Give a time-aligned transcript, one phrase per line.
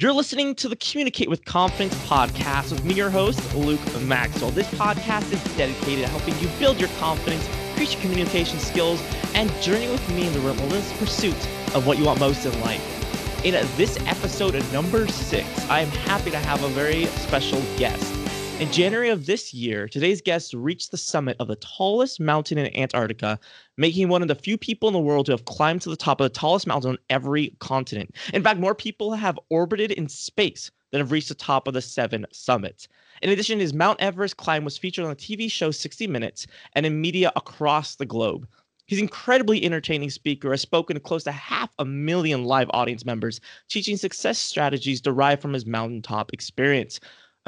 [0.00, 4.52] You're listening to the Communicate with Confidence podcast with me, your host, Luke Maxwell.
[4.52, 9.02] This podcast is dedicated to helping you build your confidence, increase your communication skills,
[9.34, 11.34] and journey with me in the relentless pursuit
[11.74, 13.44] of what you want most in life.
[13.44, 18.17] In this episode number six, I am happy to have a very special guest.
[18.60, 22.76] In January of this year, today's guest reached the summit of the tallest mountain in
[22.76, 23.38] Antarctica,
[23.76, 26.20] making one of the few people in the world to have climbed to the top
[26.20, 28.16] of the tallest mountain on every continent.
[28.34, 31.80] In fact, more people have orbited in space than have reached the top of the
[31.80, 32.88] seven summits.
[33.22, 36.84] In addition, his Mount Everest climb was featured on the TV show 60 Minutes and
[36.84, 38.48] in media across the globe.
[38.86, 43.04] He's an incredibly entertaining speaker, has spoken to close to half a million live audience
[43.04, 46.98] members, teaching success strategies derived from his mountaintop experience.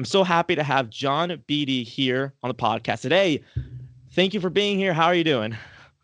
[0.01, 3.45] I'm so happy to have John Beede here on the podcast today.
[4.13, 4.95] Thank you for being here.
[4.95, 5.55] How are you doing?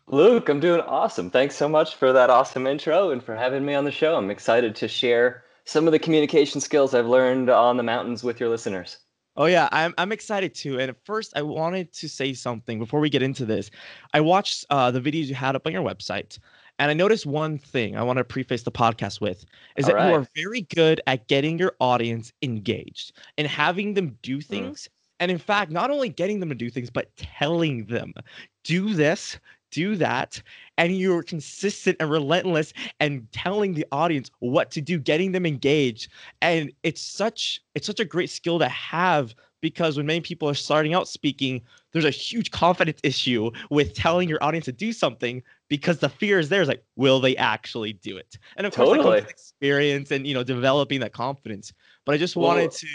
[0.05, 1.31] Luke, I'm doing awesome.
[1.31, 4.15] Thanks so much for that awesome intro and for having me on the show.
[4.15, 8.39] I'm excited to share some of the communication skills I've learned on the mountains with
[8.39, 8.97] your listeners.
[9.35, 10.79] Oh yeah, I'm I'm excited too.
[10.79, 13.71] And first, I wanted to say something before we get into this.
[14.13, 16.37] I watched uh, the videos you had up on your website,
[16.79, 19.95] and I noticed one thing I want to preface the podcast with is All that
[19.95, 20.09] right.
[20.09, 24.45] you are very good at getting your audience engaged and having them do mm.
[24.45, 24.83] things.
[24.83, 24.89] Mm.
[25.19, 28.13] And in fact, not only getting them to do things, but telling them,
[28.63, 29.39] do this,
[29.71, 30.41] do that.
[30.77, 36.11] And you're consistent and relentless and telling the audience what to do, getting them engaged.
[36.41, 40.53] And it's such it's such a great skill to have because when many people are
[40.53, 45.41] starting out speaking, there's a huge confidence issue with telling your audience to do something
[45.67, 48.37] because the fear is there is like, will they actually do it?
[48.55, 48.99] And of totally.
[48.99, 51.73] course, like, experience and you know developing that confidence.
[52.05, 52.87] But I just well, wanted to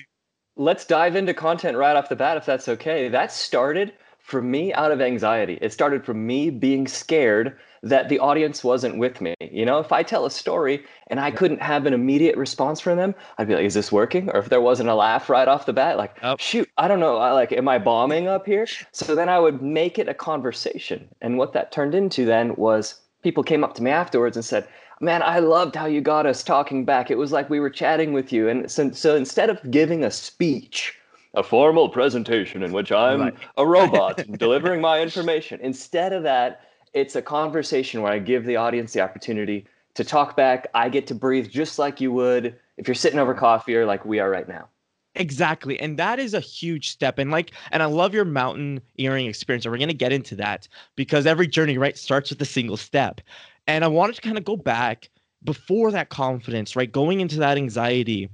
[0.57, 3.09] let's dive into content right off the bat, if that's okay.
[3.09, 5.59] That started for me out of anxiety.
[5.61, 9.35] It started from me being scared that the audience wasn't with me.
[9.41, 12.97] You know, if I tell a story and I couldn't have an immediate response from
[12.97, 14.31] them, I'd be like, is this working?
[14.31, 16.37] Or if there wasn't a laugh right off the bat, like, oh.
[16.39, 18.67] shoot, I don't know, I, like, am I bombing up here?
[18.93, 21.09] So then I would make it a conversation.
[21.21, 24.69] And what that turned into then was people came up to me afterwards and said,
[25.01, 27.11] man, I loved how you got us talking back.
[27.11, 28.49] It was like we were chatting with you.
[28.49, 30.97] And so, so instead of giving a speech,
[31.35, 33.35] a formal presentation in which I'm right.
[33.57, 36.61] a robot delivering my information, instead of that,
[36.95, 40.69] it's a conversation where I give the audience the opportunity to talk back.
[40.75, 44.05] I get to breathe just like you would if you're sitting over coffee or like
[44.05, 44.69] we are right now.
[45.15, 45.79] Exactly.
[45.79, 47.19] And that is a huge step.
[47.19, 49.65] And like, and I love your mountaineering experience.
[49.65, 52.79] And we're going to get into that because every journey, right, starts with a single
[52.79, 53.21] step.
[53.67, 55.11] And I wanted to kind of go back
[55.45, 56.91] before that confidence, right?
[56.91, 58.31] Going into that anxiety.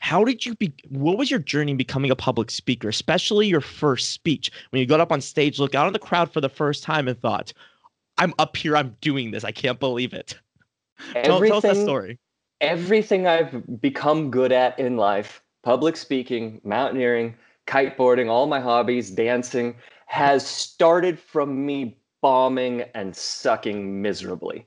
[0.00, 0.72] How did you be?
[0.90, 4.52] What was your journey becoming a public speaker, especially your first speech?
[4.70, 7.08] When you got up on stage, look out in the crowd for the first time
[7.08, 7.52] and thought,
[8.18, 9.44] I'm up here, I'm doing this.
[9.44, 10.38] I can't believe it.
[11.12, 12.18] tell, tell us that story.
[12.60, 17.36] Everything I've become good at in life, public speaking, mountaineering,
[17.66, 19.76] kiteboarding, all my hobbies, dancing,
[20.06, 24.66] has started from me bombing and sucking miserably.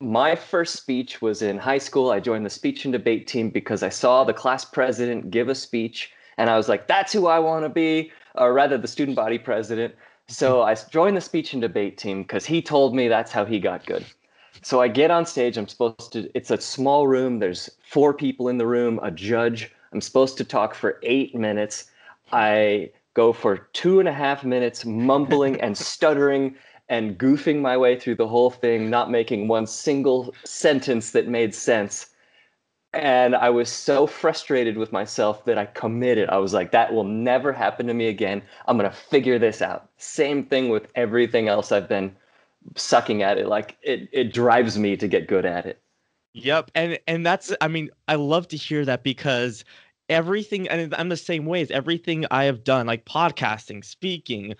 [0.00, 2.10] my first speech was in high school.
[2.10, 5.54] I joined the speech and debate team because I saw the class president give a
[5.54, 9.16] speech, and I was like, that's who I want to be, or rather, the student
[9.16, 9.94] body president.
[10.28, 13.58] So I joined the speech and debate team because he told me that's how he
[13.58, 14.04] got good.
[14.62, 15.56] So I get on stage.
[15.56, 17.38] I'm supposed to, it's a small room.
[17.38, 19.72] There's four people in the room, a judge.
[19.92, 21.86] I'm supposed to talk for eight minutes.
[22.30, 26.54] I go for two and a half minutes mumbling and stuttering
[26.90, 31.54] and goofing my way through the whole thing, not making one single sentence that made
[31.54, 32.10] sense
[32.98, 36.28] and I was so frustrated with myself that I committed.
[36.28, 38.42] I was like, that will never happen to me again.
[38.66, 39.88] I'm going to figure this out.
[39.96, 42.14] Same thing with everything else I've been
[42.76, 43.46] sucking at it.
[43.46, 45.80] Like it, it drives me to get good at it.
[46.34, 46.70] Yep.
[46.74, 49.64] And, and that's, I mean, I love to hear that because
[50.08, 54.54] everything, and I'm the same way as everything I have done, like podcasting, speaking,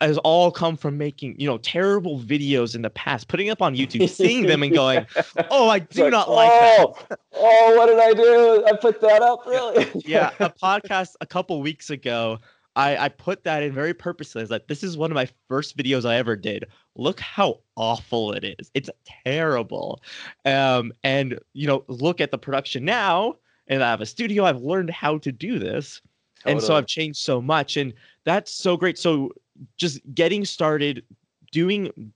[0.00, 3.74] has all come from making you know terrible videos in the past, putting up on
[3.74, 5.06] YouTube, seeing them and going,
[5.50, 8.64] "Oh, I do like, not like oh, that." oh, what did I do?
[8.66, 9.86] I put that up, really?
[10.06, 12.38] yeah, a podcast a couple weeks ago.
[12.76, 14.40] I, I put that in very purposely.
[14.40, 16.66] It's like this is one of my first videos I ever did.
[16.94, 18.70] Look how awful it is.
[18.74, 18.88] It's
[19.24, 20.00] terrible.
[20.44, 23.34] Um, and you know, look at the production now.
[23.66, 24.44] And I have a studio.
[24.44, 26.00] I've learned how to do this.
[26.40, 26.52] Totally.
[26.52, 27.76] And so I've changed so much.
[27.76, 27.92] And
[28.24, 28.96] that's so great.
[28.96, 29.32] So
[29.76, 31.04] just getting started,
[31.52, 32.12] doing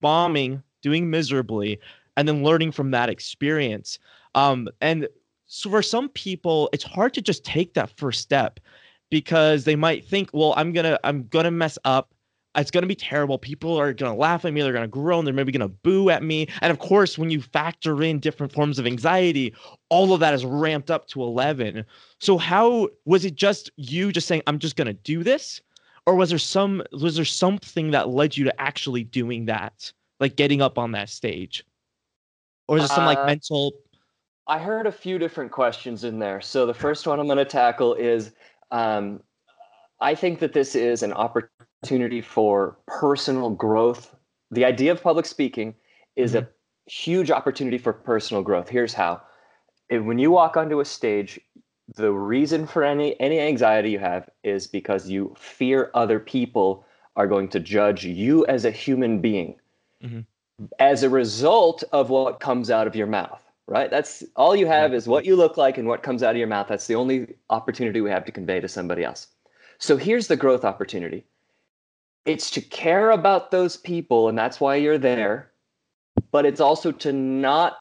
[0.00, 1.78] bombing, doing miserably,
[2.16, 3.98] and then learning from that experience.
[4.34, 5.08] Um, and
[5.46, 8.60] so for some people, it's hard to just take that first step
[9.10, 12.14] because they might think, well, I'm gonna I'm gonna mess up.
[12.56, 13.38] it's to be terrible.
[13.38, 14.60] People are to laugh at me.
[14.62, 15.24] They're to groan.
[15.24, 16.46] They're maybe to boo at me.
[16.60, 19.54] And of course, when you factor in different forms of anxiety,
[19.88, 21.84] all of that is ramped up to 11.
[22.20, 25.60] So, how was it just you just saying, I'm just to do this?
[26.06, 30.36] Or was there some, was there something that led you to actually doing that, like
[30.36, 31.64] getting up on that stage?
[32.68, 33.72] Or is it some like Uh, mental,
[34.46, 36.40] I heard a few different questions in there.
[36.40, 38.32] So the first one I'm going to tackle is
[38.70, 39.22] um,
[40.00, 44.14] I think that this is an opportunity for personal growth.
[44.50, 45.74] The idea of public speaking
[46.16, 46.48] is a
[46.86, 48.68] huge opportunity for personal growth.
[48.68, 49.22] Here's how.
[49.90, 51.38] When you walk onto a stage,
[51.96, 56.84] the reason for any any anxiety you have is because you fear other people
[57.16, 59.58] are going to judge you as a human being
[60.02, 60.24] Mhm.
[60.78, 63.88] as a result of what comes out of your mouth right?
[63.88, 66.48] That's all you have is what you look like and what comes out of your
[66.48, 66.66] mouth.
[66.66, 69.28] That's the only opportunity we have to convey to somebody else.
[69.78, 71.24] So here's the growth opportunity.
[72.24, 75.52] It's to care about those people and that's why you're there
[76.32, 77.78] but it's also to not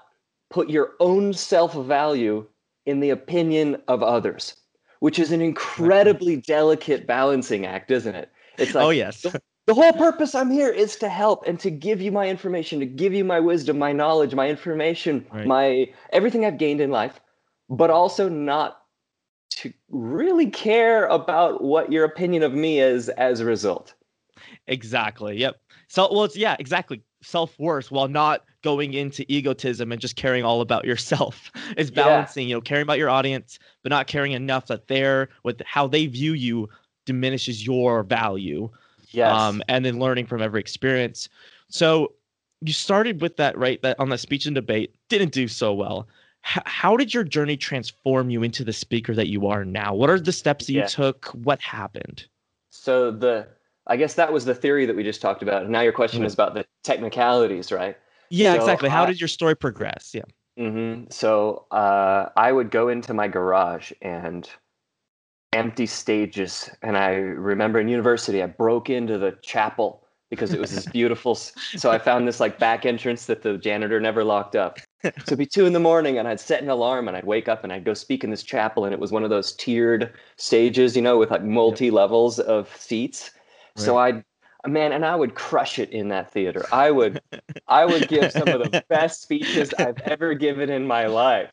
[0.50, 2.45] put your own self-value
[2.89, 4.56] in the opinion of others
[5.00, 9.25] which is an incredibly delicate balancing act isn't it it's like oh, yes.
[9.65, 12.86] the whole purpose I'm here is to help and to give you my information, to
[12.86, 15.45] give you my wisdom, my knowledge, my information, Right.
[15.45, 17.19] my everything I've gained in life,
[17.69, 18.81] but also not
[19.51, 23.94] to really care about what your opinion of me is as a result.
[24.68, 25.38] Exactly.
[25.38, 25.56] Yep.
[25.88, 27.01] So, well, it's yeah, exactly.
[27.21, 31.51] Self worth while not going into egotism and just caring all about yourself.
[31.77, 32.03] It's Yeah.
[32.03, 35.88] balancing, you know, caring about your audience, but not caring enough that they're with how
[35.88, 36.69] they view you
[37.06, 38.69] diminishes your value.
[39.11, 39.31] Yes.
[39.39, 41.29] Um, and then learning from every experience.
[41.69, 42.13] So
[42.61, 43.81] you started with that, right?
[43.81, 46.07] That on that speech and debate didn't do so well.
[46.45, 49.94] H- how did your journey transform you into the speaker that you are now?
[49.95, 50.85] What are the steps that you Yeah.
[50.88, 51.27] took?
[51.27, 52.25] What happened?
[52.71, 53.47] so the
[53.88, 55.63] I guess that was the theory that we just talked about.
[55.63, 56.27] And now your question Mhm.
[56.27, 57.97] is about the technicalities, right?
[58.29, 58.89] Yeah, So exactly.
[58.89, 60.13] How I- did your story progress?
[60.13, 60.23] Yeah.
[60.57, 64.49] hmm So uh, I would go into my garage and
[65.53, 66.69] empty stages.
[66.81, 71.33] And I remember in university, I broke into the chapel because it was this beautiful.
[71.33, 74.79] So I found this like back entrance that the janitor never locked up.
[75.03, 77.47] So it'd be two in the morning, and I'd set an alarm, and I'd wake
[77.47, 80.13] up, and I'd go speak in this chapel, and it was one of those tiered
[80.35, 83.31] stages, you know, with like multi levels of seats.
[83.75, 84.23] So I'd
[84.67, 86.65] man, and I would crush it in that theater.
[86.71, 87.21] I would,
[87.67, 91.51] I would give some of the best speeches I've ever given in my life.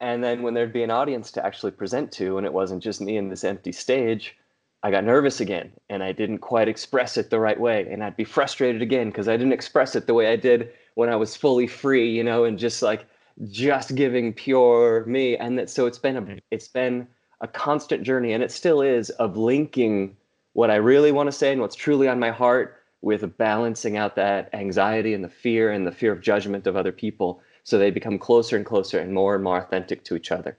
[0.00, 3.00] And then when there'd be an audience to actually present to, and it wasn't just
[3.00, 4.36] me in this empty stage,
[4.82, 8.16] I got nervous again, and I didn't quite express it the right way, and I'd
[8.16, 11.36] be frustrated again because I didn't express it the way I did when I was
[11.36, 13.04] fully free, you know, and just like
[13.50, 15.36] just giving pure me.
[15.36, 17.06] And that so it's been a it's been
[17.42, 20.16] a constant journey, and it still is of linking
[20.52, 24.16] what I really want to say and what's truly on my heart with balancing out
[24.16, 27.90] that anxiety and the fear and the fear of judgment of other people so they
[27.90, 30.58] become closer and closer and more and more authentic to each other.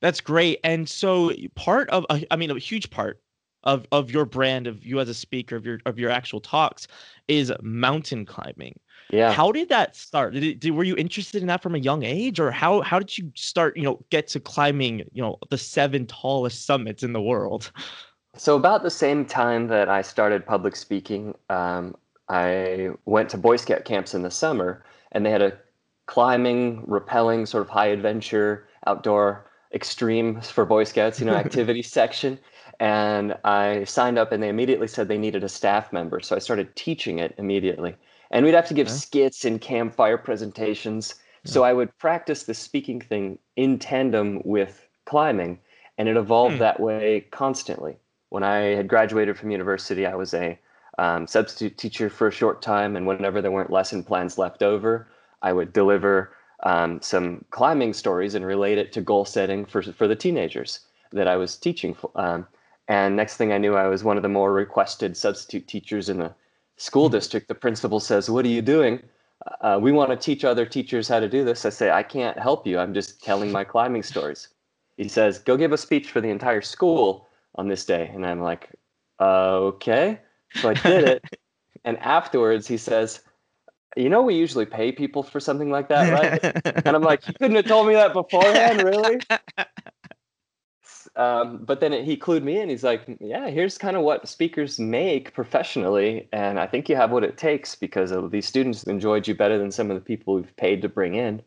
[0.00, 0.60] That's great.
[0.64, 3.20] And so part of uh, I mean a huge part
[3.62, 6.86] of of your brand of you as a speaker of your of your actual talks
[7.28, 8.78] is mountain climbing.
[9.10, 9.32] Yeah.
[9.32, 10.34] How did that start?
[10.34, 12.98] Did, it, did were you interested in that from a young age or how how
[12.98, 17.12] did you start, you know, get to climbing, you know, the seven tallest summits in
[17.12, 17.70] the world?
[18.36, 21.96] So about the same time that I started public speaking, um,
[22.28, 25.56] I went to Boy Scout camps in the summer, and they had a
[26.06, 32.38] climbing, rappelling, sort of high adventure, outdoor extreme for Boy Scouts, you know, activity section.
[32.80, 36.40] And I signed up, and they immediately said they needed a staff member, so I
[36.40, 37.94] started teaching it immediately.
[38.32, 38.90] And we'd have to give Okay.
[38.90, 41.14] skits and campfire presentations.
[41.44, 45.60] So I would practice the speaking thing in tandem with climbing,
[45.98, 46.58] and it evolved Hmm.
[46.58, 47.96] that way constantly
[48.34, 50.58] when I had graduated from university, I was a
[50.98, 55.06] um, substitute teacher for a short time, and whenever there weren't lesson plans left over,
[55.42, 56.32] I would deliver
[56.64, 60.80] um, some climbing stories and relate it to goal setting for for the teenagers
[61.12, 61.94] that I was teaching.
[61.94, 62.10] For.
[62.16, 62.48] Um,
[62.88, 66.18] and next thing I knew, I was one of the more requested substitute teachers in
[66.18, 66.34] the
[66.76, 67.46] school district.
[67.46, 69.00] The principal says, "What are you doing?"
[69.60, 71.64] Uh, we want to teach other teachers how to do this.
[71.64, 72.80] I say, I can't help you.
[72.80, 74.48] I'm just telling my climbing stories.
[74.96, 78.10] He says, go give a speech for the entire school on this day.
[78.12, 78.70] And I'm like,
[79.20, 80.20] uh, okay.
[80.54, 81.24] So I did it.
[81.84, 83.20] and afterwards, he says,
[83.96, 86.62] you know, we usually pay people for something like that, right?
[86.86, 89.20] and I'm like, you couldn't have told me that beforehand, really?
[91.16, 92.68] Um, but then it, he clued me in.
[92.68, 96.28] He's like, yeah, here's kind of what speakers make professionally.
[96.32, 99.70] And I think you have what it takes because these students enjoyed you better than
[99.70, 101.42] some of the people we've paid to bring in.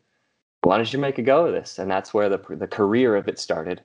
[0.61, 1.79] Why don't you make a go of this?
[1.79, 3.81] And that's where the, the career of it started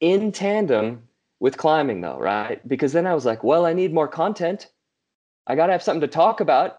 [0.00, 1.02] in tandem
[1.44, 2.66] with climbing, though, right?
[2.66, 4.68] Because then I was like, well, I need more content.
[5.46, 6.78] I got to have something to talk about.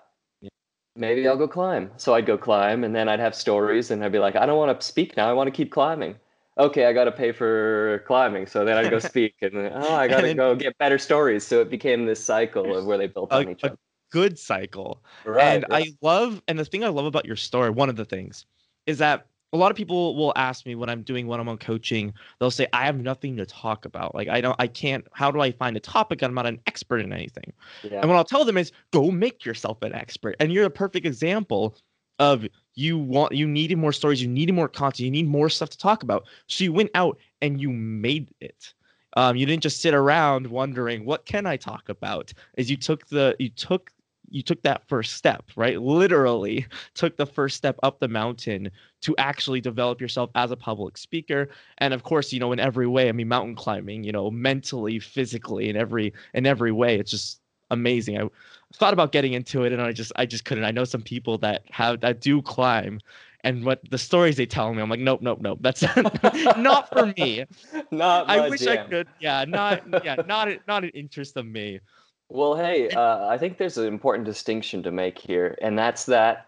[0.95, 1.91] Maybe I'll go climb.
[1.97, 4.57] So I'd go climb and then I'd have stories and I'd be like, I don't
[4.57, 5.29] want to speak now.
[5.29, 6.15] I want to keep climbing.
[6.57, 8.47] Okay, I got to pay for climbing.
[8.47, 11.45] So then I'd go speak and then, oh, I got to go get better stories.
[11.45, 13.77] So it became this cycle of where they built on each other.
[14.11, 15.03] Good cycle.
[15.25, 15.75] Right, and yeah.
[15.75, 18.47] I love, and the thing I love about your story, one of the things
[18.87, 22.51] is that a lot of people will ask me when I'm doing one-on-one coaching, they'll
[22.51, 24.13] say, I have nothing to talk about.
[24.13, 26.21] Like I don't I can't how do I find a topic?
[26.21, 27.53] I'm not an expert in anything.
[27.83, 28.01] Yeah.
[28.01, 30.35] And what I'll tell them is go make yourself an expert.
[30.39, 31.77] And you're a perfect example
[32.19, 32.45] of
[32.75, 35.77] you want you needed more stories, you needed more content, you need more stuff to
[35.77, 36.25] talk about.
[36.47, 38.73] So you went out and you made it.
[39.17, 42.33] Um, you didn't just sit around wondering what can I talk about.
[42.57, 43.91] As you took the you took
[44.35, 45.81] you took that first step, right?
[45.81, 50.97] Literally took the first step up the mountain to actually develop yourself as a public
[50.97, 51.47] speaker.
[51.77, 54.99] And of course, you know, in every way, I mean, mountain climbing, you know, mentally,
[54.99, 57.39] physically, in every in every way, it's just
[57.71, 58.17] amazing.
[58.19, 58.27] I
[58.73, 60.65] thought about getting into it and I just I just couldn't.
[60.65, 62.99] I know some people that have that do climb
[63.45, 65.59] and what the stories they tell me, I'm like, nope, nope, nope.
[65.61, 65.81] That's
[66.57, 67.45] not for me.
[67.91, 68.67] Not I wish.
[68.67, 69.07] I could.
[69.19, 71.79] Yeah, not yeah, not not an interest of me.
[72.29, 76.47] Well, hey, uh, I think there's an important distinction to make here, and that's that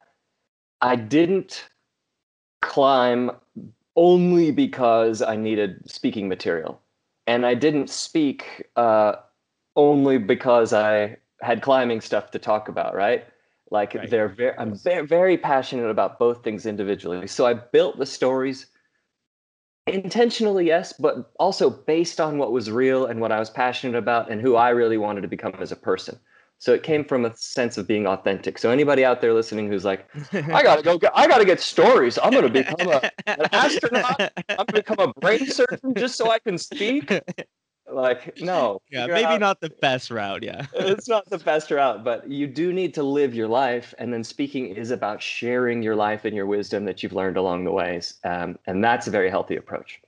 [0.82, 1.70] I didn't
[2.62, 3.32] climb
[3.96, 6.82] only because I needed speaking material,
[7.28, 9.14] and I didn't speak uh,
[9.76, 12.96] only because I had climbing stuff to talk about.
[12.96, 13.26] Right?
[13.70, 14.10] Like right.
[14.10, 17.28] they're very, I'm very, very passionate about both things individually.
[17.28, 18.68] So I built the stories
[19.88, 24.30] intentionally yes but also based on what was real and what i was passionate about
[24.30, 26.20] and who i really wanted to become as a person.
[26.60, 28.58] So it came from a sense of being authentic.
[28.58, 32.18] So anybody out there listening who's like i gotta go i gotta get stories.
[32.22, 34.20] I'm gonna become a, an astronaut.
[34.50, 37.12] I'm gonna become a brain surgeon just so i can speak
[37.98, 40.66] like no yeah maybe out, not the best route yeah.
[40.74, 44.24] It's not the best route but you do need to live your life and then
[44.24, 48.16] speaking is about sharing your life and your wisdom that you've learned along the ways
[48.24, 50.00] um, and that's a very healthy approach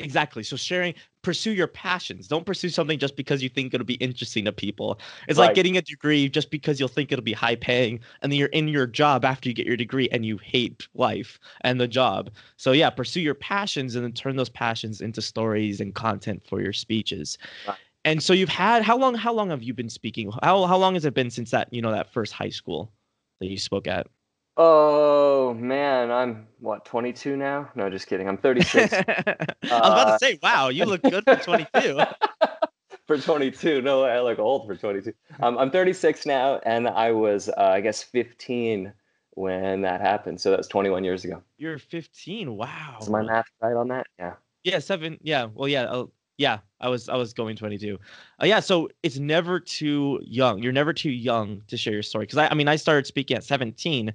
[0.00, 0.44] Exactly.
[0.44, 2.28] So sharing, pursue your passions.
[2.28, 5.00] Don't pursue something just because you think it'll be interesting to people.
[5.26, 5.46] It's right.
[5.46, 8.48] like getting a degree just because you'll think it'll be high paying, and then you're
[8.48, 12.30] in your job after you get your degree and you hate life and the job.
[12.56, 16.60] So yeah, pursue your passions and then turn those passions into stories and content for
[16.60, 17.36] your speeches.
[17.66, 17.76] Right.
[18.04, 19.14] And so you've had how long?
[19.14, 20.30] How long have you been speaking?
[20.42, 22.92] How how long has it been since that you know that first high school
[23.40, 24.06] that you spoke at?
[24.60, 27.70] Oh man, I'm what 22 now?
[27.76, 28.28] No, just kidding.
[28.28, 28.92] I'm 36.
[28.92, 29.06] I was
[29.62, 32.00] about to uh, say, wow, you look good for 22.
[33.06, 35.12] for 22, no, I look old for 22.
[35.40, 38.92] Um, I'm 36 now, and I was, uh, I guess, 15
[39.30, 40.40] when that happened.
[40.40, 41.40] So that was 21 years ago.
[41.56, 42.56] You're 15.
[42.56, 42.96] Wow.
[43.00, 44.08] Is my math right on that?
[44.18, 44.34] Yeah.
[44.64, 45.18] Yeah, seven.
[45.22, 45.46] Yeah.
[45.54, 45.84] Well, yeah.
[45.84, 47.98] Uh, yeah, I was I was going 22.
[48.40, 50.62] Uh, yeah, so it's never too young.
[50.62, 52.24] You're never too young to share your story.
[52.24, 54.12] Because I, I mean, I started speaking at 17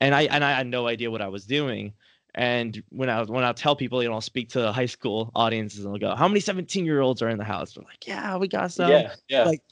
[0.00, 1.92] and I and I had no idea what I was doing.
[2.34, 5.84] And when I when I tell people, you know, I'll speak to high school audiences
[5.84, 8.36] and they'll go, "How many 17 year olds are in the house?" They're like, "Yeah,
[8.36, 9.44] we got some." Yeah, yeah.
[9.44, 9.62] Like,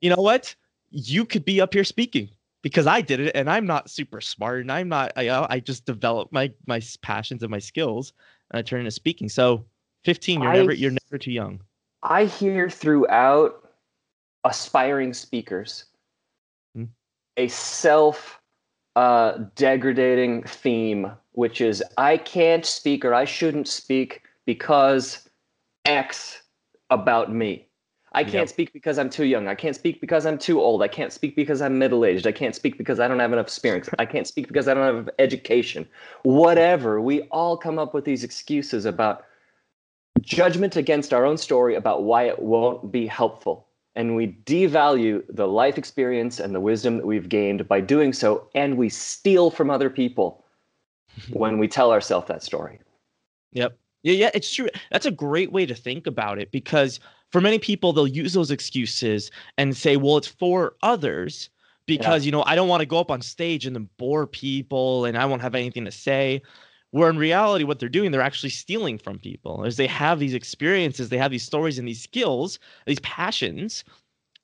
[0.00, 0.54] you know what?
[0.90, 2.28] You could be up here speaking
[2.62, 5.12] because I did it, and I'm not super smart, and I'm not.
[5.16, 8.12] I I just developed my my passions and my skills,
[8.50, 9.28] and I turn into speaking.
[9.28, 9.64] So,
[10.04, 11.60] 15, you're I, never you're never too young.
[12.02, 13.70] I hear throughout
[14.44, 15.86] aspiring speakers
[16.74, 16.84] hmm.
[17.36, 18.40] a self
[18.96, 25.28] uh, degrading theme, which is I can't speak or I shouldn't speak because
[25.84, 26.42] X
[26.90, 27.68] about me.
[28.12, 28.48] I can't yep.
[28.48, 29.46] speak because I'm too young.
[29.46, 30.82] I can't speak because I'm too old.
[30.82, 32.26] I can't speak because I'm middle aged.
[32.26, 33.90] I can't speak because I don't have enough experience.
[33.98, 35.86] I can't speak because I don't have education.
[36.22, 37.02] Whatever.
[37.02, 39.26] We all come up with these excuses about
[40.22, 45.48] judgment against our own story about why it won't be helpful and we devalue the
[45.48, 49.70] life experience and the wisdom that we've gained by doing so and we steal from
[49.70, 50.44] other people
[51.32, 52.78] when we tell ourselves that story.
[53.52, 53.76] Yep.
[54.02, 54.68] Yeah yeah it's true.
[54.92, 57.00] That's a great way to think about it because
[57.32, 61.50] for many people they'll use those excuses and say well it's for others
[61.86, 62.26] because yeah.
[62.26, 65.16] you know i don't want to go up on stage and then bore people and
[65.16, 66.42] i won't have anything to say
[66.96, 70.32] where in reality, what they're doing, they're actually stealing from people as they have these
[70.32, 73.84] experiences, they have these stories and these skills, these passions,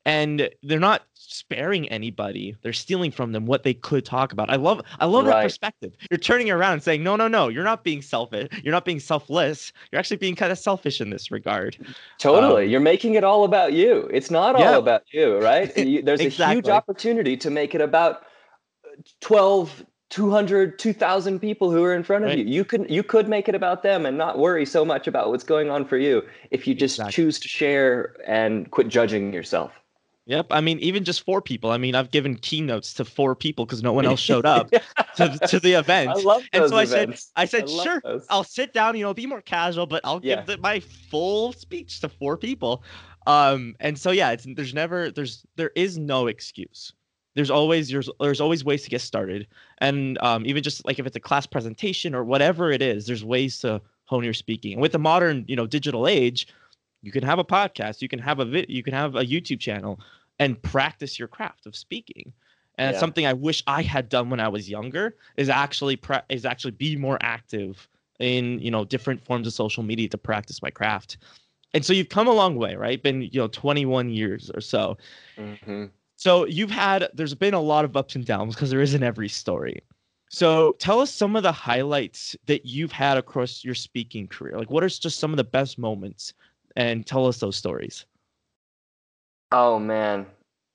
[0.05, 2.55] and they're not sparing anybody.
[2.61, 4.51] They're stealing from them what they could talk about.
[4.51, 5.37] I love I love right.
[5.37, 5.95] that perspective.
[6.11, 8.49] You're turning around and saying, no, no, no, you're not being selfish.
[8.63, 9.73] You're not being selfless.
[9.91, 11.79] You're actually being kind of selfish in this regard.
[12.19, 12.65] Totally.
[12.65, 14.11] Um, you're making it all about you.
[14.13, 14.77] It's not all yeah.
[14.77, 15.73] about you, right?
[16.05, 16.45] there's exactly.
[16.45, 18.27] a huge opportunity to make it about
[19.23, 22.39] 12 200 2000 people who are in front of right.
[22.39, 25.31] you you could you could make it about them and not worry so much about
[25.31, 27.13] what's going on for you if you just exactly.
[27.13, 29.73] choose to share and quit judging yourself
[30.27, 30.47] Yep.
[30.51, 31.73] I mean, even just four people.
[31.73, 34.71] I mean, I've given keynotes to four people because no one else showed up
[35.17, 36.11] to, to the event.
[36.11, 38.27] I love those and so I said, I said, love sure, those.
[38.31, 40.37] I'll sit down, you know, be more casual, but I'll Yeah.
[40.37, 42.85] give the, my full speech to four people.
[43.27, 46.93] Um, and so yeah, it's there's never there's there is no excuse.
[47.35, 49.47] There's always there's there's always ways to get started,
[49.79, 53.25] and um, even just like if it's a class presentation or whatever it is, there's
[53.25, 54.75] ways to hone your speaking.
[54.75, 56.47] And with the modern you know digital age,
[57.03, 59.61] you can have a podcast, you can have a vid, you can have a YouTube
[59.61, 59.99] channel,
[60.39, 62.33] and practice your craft of speaking.
[62.77, 63.01] And it's Yeah.
[63.01, 65.17] something I wish I had done when I was younger.
[65.37, 67.89] Is actually pra- is actually be more active
[68.21, 71.17] in you know different forms of social media to practice my craft.
[71.75, 73.03] And so you've come a long way, right?
[73.03, 74.99] Been you know 21 years or so.
[75.39, 75.91] Mhm.
[76.23, 79.03] So you've had there's been a lot of ups and downs because there is in
[79.03, 79.83] every story.
[80.29, 84.57] So tell us some of the highlights that you've had across your speaking career.
[84.57, 86.33] Like what are just some of the best moments
[86.77, 88.07] and tell us those stories.
[89.51, 90.27] Oh man.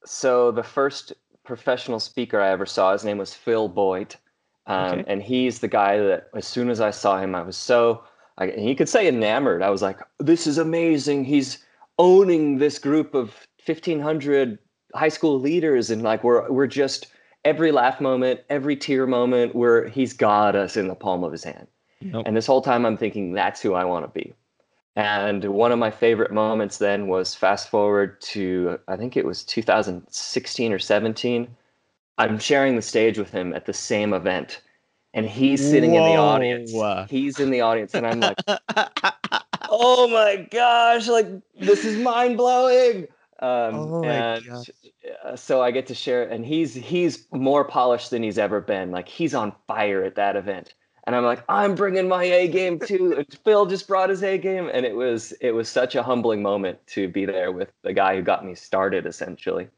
[0.03, 1.13] So the first
[1.45, 4.17] professional speaker I ever saw, his name was Phil Boyd.
[4.65, 5.03] Um, Okay.
[5.07, 8.03] And he's the guy that as soon as I saw him, I was so,
[8.37, 9.61] I, he could say enamored.
[9.61, 11.23] I was like, this is amazing.
[11.23, 11.59] He's
[11.97, 14.59] owning this group of 1,500
[14.95, 15.89] high school leaders.
[15.89, 17.07] And like, we're, we're just
[17.45, 21.43] every laugh moment, every tear moment, where he's got us in the palm of his
[21.43, 21.67] hand.
[22.01, 22.23] Nope.
[22.25, 24.33] And this whole time I'm thinking, that's who I want to be.
[24.95, 29.43] And one of my favorite moments then was fast forward to, I think it was
[29.43, 31.55] 2016 or 17.
[32.17, 34.61] I'm sharing the stage with him at the same event.
[35.13, 36.71] And he's sitting in the audience.
[37.09, 37.93] He's in the audience.
[37.93, 38.37] And I'm like,
[39.69, 41.27] oh my gosh, like
[41.59, 43.07] this is mind blowing.
[43.39, 44.69] Um, Oh and gosh.
[45.23, 48.91] uh, so I get to share, and he's he's more polished than he's ever been.
[48.91, 50.73] Like he's on fire at that event,
[51.05, 53.23] and I'm like, I'm bringing my A game too.
[53.43, 56.79] Phil just brought his A game, and it was it was such a humbling moment
[56.87, 59.69] to be there with the guy who got me started, essentially.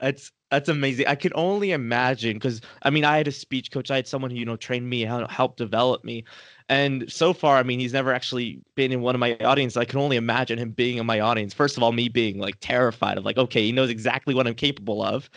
[0.00, 1.06] That's that's amazing.
[1.06, 3.90] I could only imagine because I mean I had a speech coach.
[3.90, 6.24] I had someone who you know trained me, hel- helped develop me,
[6.68, 9.76] and so far, I mean he's never actually been in one of my audience.
[9.76, 11.54] I can only imagine him being in my audience.
[11.54, 14.54] First of all, me being like terrified of like, okay, he knows exactly what I'm
[14.54, 15.30] capable of,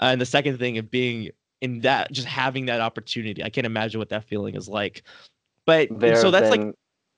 [0.00, 1.30] and the second thing of being
[1.60, 3.44] in that, just having that opportunity.
[3.44, 5.02] I can't imagine what that feeling is like.
[5.66, 6.74] But There so that's like been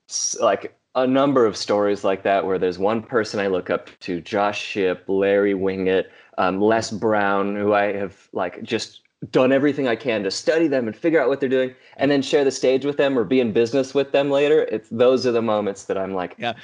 [0.08, 3.88] s- like a number of stories like that where there's one person I look up
[4.00, 6.04] to, Josh Shipp, Larry Winget,
[6.38, 9.00] um, Les Brown, who I have like just
[9.30, 12.22] done everything I can to study them and figure out what they're doing, and then
[12.22, 14.62] share the stage with them or be in business with them later.
[14.64, 16.54] It's those are the moments that I'm like, Yeah.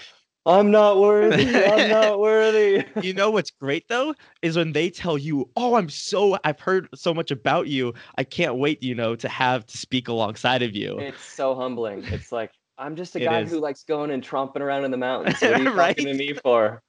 [0.46, 1.44] I'm not worthy.
[1.54, 2.82] I'm not worthy.
[3.02, 6.88] you know what's great though is when they tell you, "Oh, I'm so I've heard
[6.94, 7.92] so much about you.
[8.16, 12.02] I can't wait, you know, to have to speak alongside of you." It's so humbling.
[12.04, 13.50] It's like I'm just a It guy is.
[13.50, 15.40] who likes going and tromping around in the mountains.
[15.40, 15.96] What are you Right?
[15.96, 16.82] talking to me for?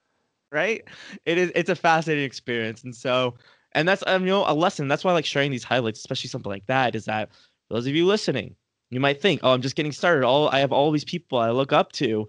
[0.51, 0.83] right?
[1.25, 2.83] It is it's a fascinating experience.
[2.83, 3.35] And so
[3.73, 4.87] and that's um, you know a lesson.
[4.87, 7.29] That's why I like sharing these highlights, especially something like that, is that
[7.67, 8.55] for those of you listening,
[8.89, 10.25] you might think, oh, I'm just getting started.
[10.25, 12.27] All I have all these people I look up to.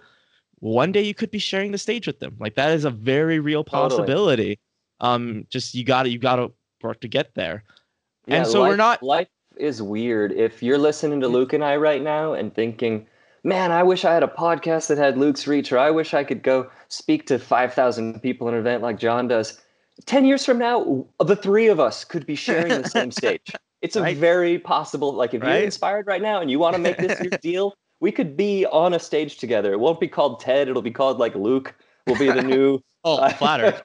[0.59, 2.37] One day you could be sharing the stage with them.
[2.39, 3.89] Like that is a very real Totally.
[3.89, 4.59] possibility.
[5.01, 6.51] Um, just you gotta you gotta
[6.83, 7.65] work to get there.
[8.27, 10.33] Yeah, And so we're not- Life is weird.
[10.33, 13.07] If you're listening to Luke and I right now and thinking,
[13.45, 16.25] "Man, I wish I had a podcast that had Luke's reach," or "I wish I
[16.25, 19.61] could go speak to five thousand people in an event like John does,"
[20.07, 23.53] ten years from now, the three of us could be sharing the same stage.
[23.83, 24.15] It's a Right.
[24.15, 25.15] very possible.
[25.15, 25.55] Like, if Right.
[25.55, 28.67] you're inspired right now and you want to make this your deal, we could be
[28.67, 29.73] on a stage together.
[29.73, 30.69] It won't be called Ted.
[30.69, 31.75] It'll be called like Luke.
[32.07, 33.81] Will be the new Oh, flattered.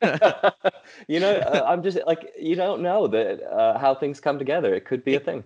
[1.07, 4.73] you know, uh, I'm just like you don't know that uh, how things come together.
[4.75, 5.45] It could be a thing.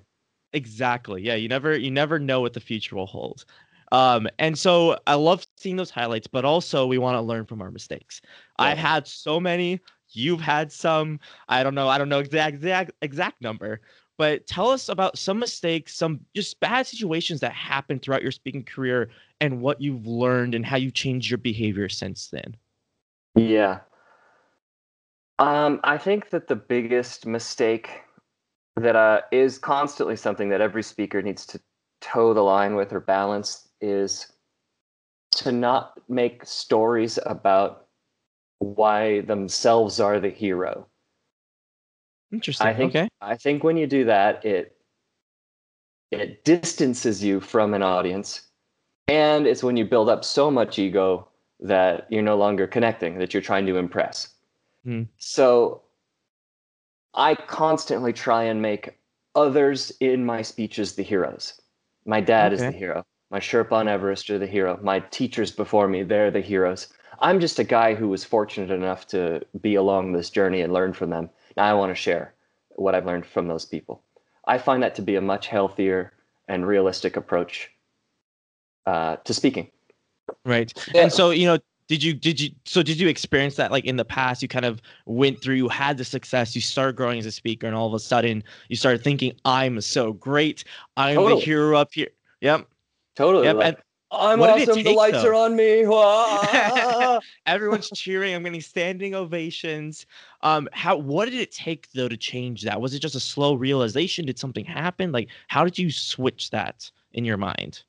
[0.54, 1.22] Exactly.
[1.22, 3.45] Yeah, you never you never know what the future will hold.
[3.91, 7.62] Um, and so I love seeing those highlights, but also we want to learn from
[7.62, 8.21] our mistakes.
[8.58, 9.80] I've had so many,
[10.12, 11.19] you've had some.
[11.47, 13.82] I don't know, I don't know exact exact exact number,
[14.17, 18.63] but tell us about some mistakes, some just bad situations that happened throughout your speaking
[18.63, 19.10] career
[19.41, 22.56] and what you've learned and how you changed your behavior since then.
[23.36, 23.80] Yeah.
[25.39, 28.02] Um, I think that the biggest mistake
[28.75, 31.60] that uh, is constantly something that every speaker needs to
[32.02, 34.31] toe the line with or balance is
[35.31, 37.87] to not make stories about
[38.59, 40.87] why themselves are the hero.
[42.31, 42.67] Interesting.
[42.67, 43.09] I think okay.
[43.21, 44.75] I think when you do that, it
[46.11, 48.41] it distances you from an audience,
[49.07, 51.27] and it's when you build up so much ego
[51.59, 54.29] that you're no longer connecting, that you're trying to impress.
[54.83, 55.03] Hmm.
[55.17, 55.81] So
[57.13, 58.97] I constantly try and make
[59.35, 61.59] others in my speeches the heroes.
[62.05, 63.05] My dad is the hero.
[63.31, 64.79] My Sherpa on Everest are the hero.
[64.81, 66.87] My teachers before me, they're the heroes.
[67.19, 70.93] I'm just a guy who was fortunate enough to be along this journey and learn
[70.93, 71.29] from them.
[71.55, 72.33] Now I want to share
[72.69, 74.01] what I've learned from those people.
[74.47, 76.13] I find that to be a much healthier
[76.47, 77.69] and realistic approach
[78.85, 79.69] uh, to speaking.
[80.45, 80.73] Right.
[80.93, 81.03] Yeah.
[81.03, 83.97] And so, you know, did you did you so did you experience that like in
[83.97, 87.25] the past you kind of went through you had the success you started growing as
[87.25, 90.63] a speaker and all of a sudden you started thinking i'm so great
[90.97, 91.39] i'm totally.
[91.39, 92.09] the hero up here
[92.41, 92.67] yep
[93.19, 93.58] totally yep.
[93.58, 93.77] Like, and
[94.12, 94.75] I'm awesome.
[94.75, 95.29] Take, the lights though?
[95.29, 95.86] are on me.
[97.45, 98.34] Everyone's cheering.
[98.34, 100.05] I'm getting standing ovations.
[100.41, 100.97] Um, how?
[100.97, 102.82] What did it take though to change that?
[102.82, 104.25] Was it just a slow realization?
[104.25, 105.12] Did something happen?
[105.12, 107.84] Like, how did you switch that in your mind?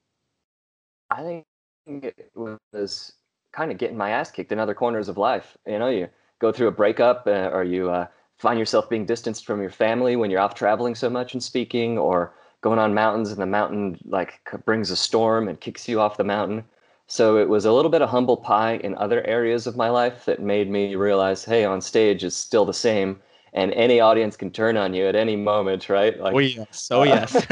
[1.11, 1.45] I
[1.87, 3.13] think it was
[3.53, 5.57] kind of getting my ass kicked in other corners of life.
[5.67, 8.07] You know, you go through a breakup, uh, or you uh,
[8.39, 11.97] find yourself being distanced from your family when you're off traveling so much and speaking,
[11.97, 16.17] or going on mountains and the mountain like brings a storm and kicks you off
[16.17, 16.65] the mountain.
[17.07, 20.25] So it was a little bit of humble pie in other areas of my life
[20.27, 23.21] that made me realize, hey, on stage is still the same,
[23.53, 26.21] and any audience can turn on you at any moment, right?
[26.21, 27.47] Like, oh yes, oh yes.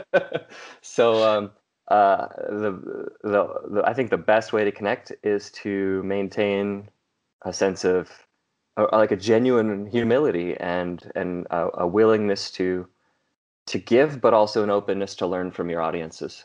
[0.82, 1.50] so um,
[1.88, 6.88] uh, the, the the I think the best way to connect is to maintain
[7.44, 8.08] a sense of
[8.76, 12.86] uh, like a genuine humility and and a, a willingness to
[13.66, 16.44] to give, but also an openness to learn from your audiences.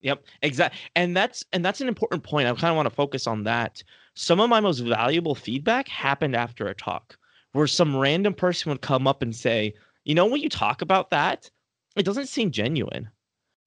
[0.00, 0.78] Yep, exactly.
[0.94, 2.46] And that's and that's an important point.
[2.46, 3.82] I kind of want to focus on that.
[4.14, 7.16] Some of my most valuable feedback happened after a talk
[7.52, 11.10] where some random person would come up and say, "You know when you talk about
[11.10, 11.50] that,
[11.96, 13.10] it doesn't seem genuine."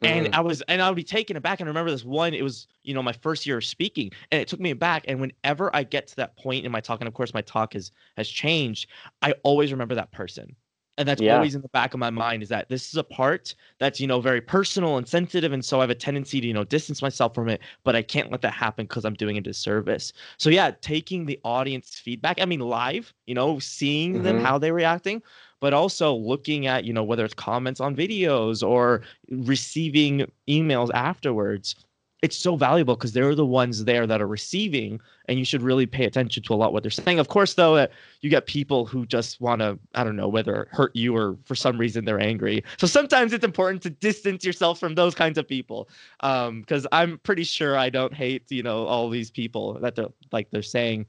[0.03, 0.33] And mm.
[0.33, 1.59] I was and I would be taken aback.
[1.59, 4.41] And I remember this one, it was, you know, my first year of speaking, and
[4.41, 5.03] it took me back.
[5.07, 7.73] And whenever I get to that point in my talk, and of course my talk
[7.73, 8.89] has has changed,
[9.21, 10.55] I always remember that person
[11.01, 11.35] and that's yeah.
[11.35, 14.05] always in the back of my mind is that this is a part that's you
[14.05, 17.01] know very personal and sensitive and so i have a tendency to you know distance
[17.01, 20.49] myself from it but i can't let that happen because i'm doing a disservice so
[20.49, 24.23] yeah taking the audience feedback i mean live you know seeing mm-hmm.
[24.23, 25.21] them how they're reacting
[25.59, 31.75] but also looking at you know whether it's comments on videos or receiving emails afterwards
[32.21, 35.87] it's so valuable because they're the ones there that are receiving and you should really
[35.87, 37.19] pay attention to a lot what they're saying.
[37.19, 37.87] Of course though uh,
[38.21, 41.55] you get people who just want to i don't know whether hurt you or for
[41.55, 42.63] some reason they're angry.
[42.77, 47.17] So sometimes it's important to distance yourself from those kinds of people because um, i'm
[47.19, 51.07] pretty sure i don't hate you know all these people that they're like they're saying.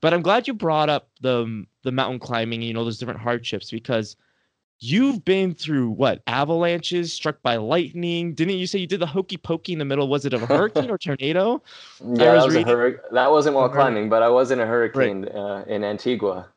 [0.00, 3.70] But i'm glad you brought up the the mountain climbing you know those different hardships
[3.70, 4.16] because
[4.78, 8.34] You've been through what avalanches, struck by lightning.
[8.34, 10.06] Didn't you say you did the hokey pokey in the middle?
[10.08, 11.62] Was it of a hurricane or tornado?
[12.04, 15.24] Yeah, that, was a hur- that wasn't while climbing, but I was in a hurricane
[15.24, 15.34] right.
[15.34, 16.48] uh, in Antigua.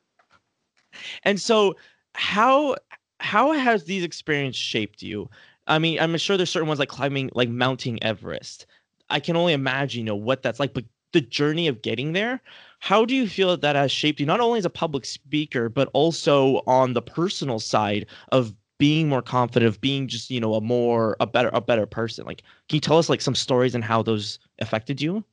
[1.23, 1.75] And so,
[2.13, 2.75] how
[3.19, 5.29] how has these experiences shaped you?
[5.67, 8.65] I mean, I'm sure there's certain ones like climbing, like mounting Everest.
[9.09, 10.73] I can only imagine, you know, what that's like.
[10.73, 12.41] But the journey of getting there,
[12.79, 15.69] how do you feel that, that has shaped you, not only as a public speaker,
[15.69, 20.55] but also on the personal side of being more confident, of being just, you know,
[20.55, 22.25] a more, a better, a better person?
[22.25, 25.23] Like, can you tell us like some stories and how those affected you?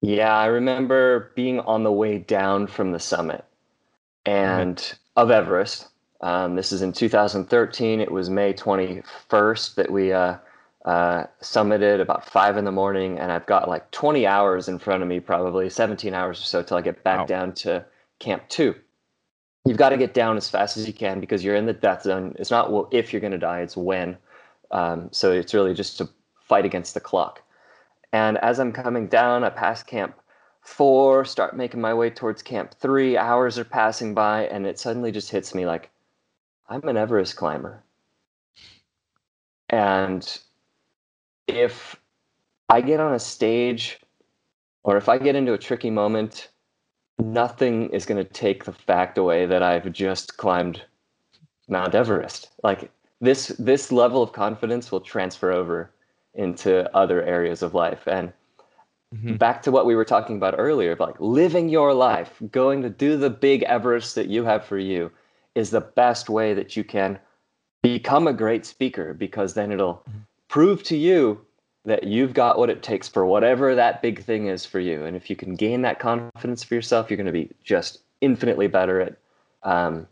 [0.00, 3.44] Yeah, I remember being on the way down from the summit
[4.24, 4.96] and mm-hmm.
[5.16, 5.88] of Everest.
[6.20, 8.00] Um, this is in 2013.
[8.00, 10.36] It was May 21st that we uh,
[10.84, 15.02] uh, summited about five in the morning, and I've got like 20 hours in front
[15.02, 17.26] of me, probably 17 hours or so till I get back wow.
[17.26, 17.84] down to
[18.18, 18.74] Camp Two.
[19.64, 22.02] You've got to get down as fast as you can because you're in the death
[22.02, 22.34] zone.
[22.38, 24.16] It's not well, if you're going to die; it's when.
[24.70, 26.08] Um, so it's really just to
[26.40, 27.42] fight against the clock.
[28.12, 30.14] And as I'm coming down, I pass Camp
[30.62, 33.16] Four, start making my way towards Camp Three.
[33.16, 35.90] Hours are passing by, and it suddenly just hits me like
[36.68, 37.82] I'm an Everest climber.
[39.70, 40.38] And
[41.48, 41.96] if
[42.68, 43.98] I get on a stage
[44.84, 46.48] or if I get into a tricky moment,
[47.18, 50.82] nothing is going to take the fact away that I've just climbed
[51.68, 52.50] Mount Everest.
[52.62, 55.90] Like this this level of confidence will transfer over
[56.34, 58.32] into other areas of life and
[59.14, 59.36] mm-hmm.
[59.36, 63.16] back to what we were talking about earlier like living your life going to do
[63.16, 65.10] the big everest that you have for you
[65.56, 67.18] is the best way that you can
[67.82, 71.40] become a great speaker because then it'll mm-hmm prove to you
[71.84, 75.04] that you've got what it takes for whatever that big thing is for you.
[75.04, 78.66] And if you can gain that confidence for yourself, you're going to be just infinitely
[78.66, 79.16] better at
[79.62, 80.06] um,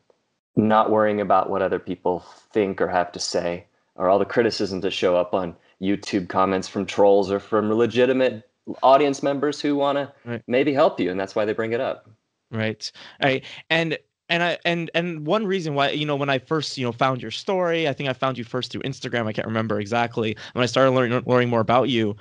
[0.57, 2.21] not worrying about what other people
[2.53, 6.69] think or have to say, or all the criticisms that show up on YouTube comments
[6.69, 8.49] from trolls or from legitimate
[8.83, 11.11] audience members who want to maybe help you.
[11.11, 12.09] And that's why they bring it up.
[12.51, 12.91] Right.
[13.23, 13.45] Right.
[13.69, 16.93] And and I and and one reason why you know when I first you know
[16.93, 19.27] found your story, I think I found you first through Instagram.
[19.27, 22.17] I can't remember exactly when I started learning learning more about you.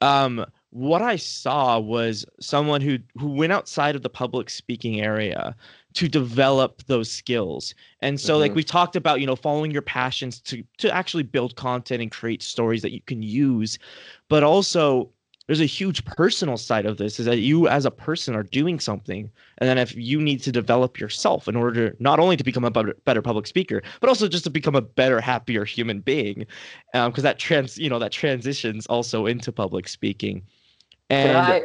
[0.00, 5.56] Um, what I saw was someone who who went outside of the public speaking area
[5.94, 7.74] to develop those skills.
[8.00, 8.40] And so mm-hmm.
[8.40, 12.10] like we talked about, you know, following your passions to to actually build content and
[12.10, 13.78] create stories that you can use,
[14.28, 15.10] but also
[15.50, 18.78] there's a huge personal side of this is that you as a person are doing
[18.78, 22.64] something and then if you need to develop yourself in order not only to become
[22.64, 26.46] a better public speaker but also just to become a better happier human being
[26.92, 30.40] because um, that trans you know that transitions also into public speaking.
[31.08, 31.62] And can I,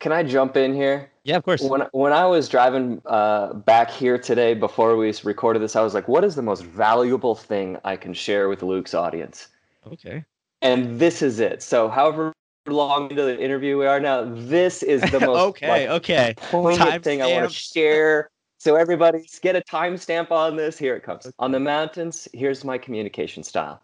[0.00, 1.10] can I jump in here?
[1.24, 1.60] Yeah of course.
[1.60, 5.92] When, when i was driving uh, back here today before we recorded this i was
[5.92, 9.48] like what is the most valuable thing i can share with luke's audience?
[9.86, 10.24] Okay.
[10.62, 11.62] And this is it.
[11.62, 12.32] So however
[12.68, 14.24] long into the interview we are now.
[14.24, 16.34] This is the most okay, like, okay.
[16.36, 17.32] poignant time thing stamp.
[17.32, 18.30] I want to share.
[18.58, 20.76] So everybody, get a timestamp on this.
[20.76, 21.26] Here it comes.
[21.26, 21.34] Okay.
[21.38, 23.80] On the mountains, here's my communication style.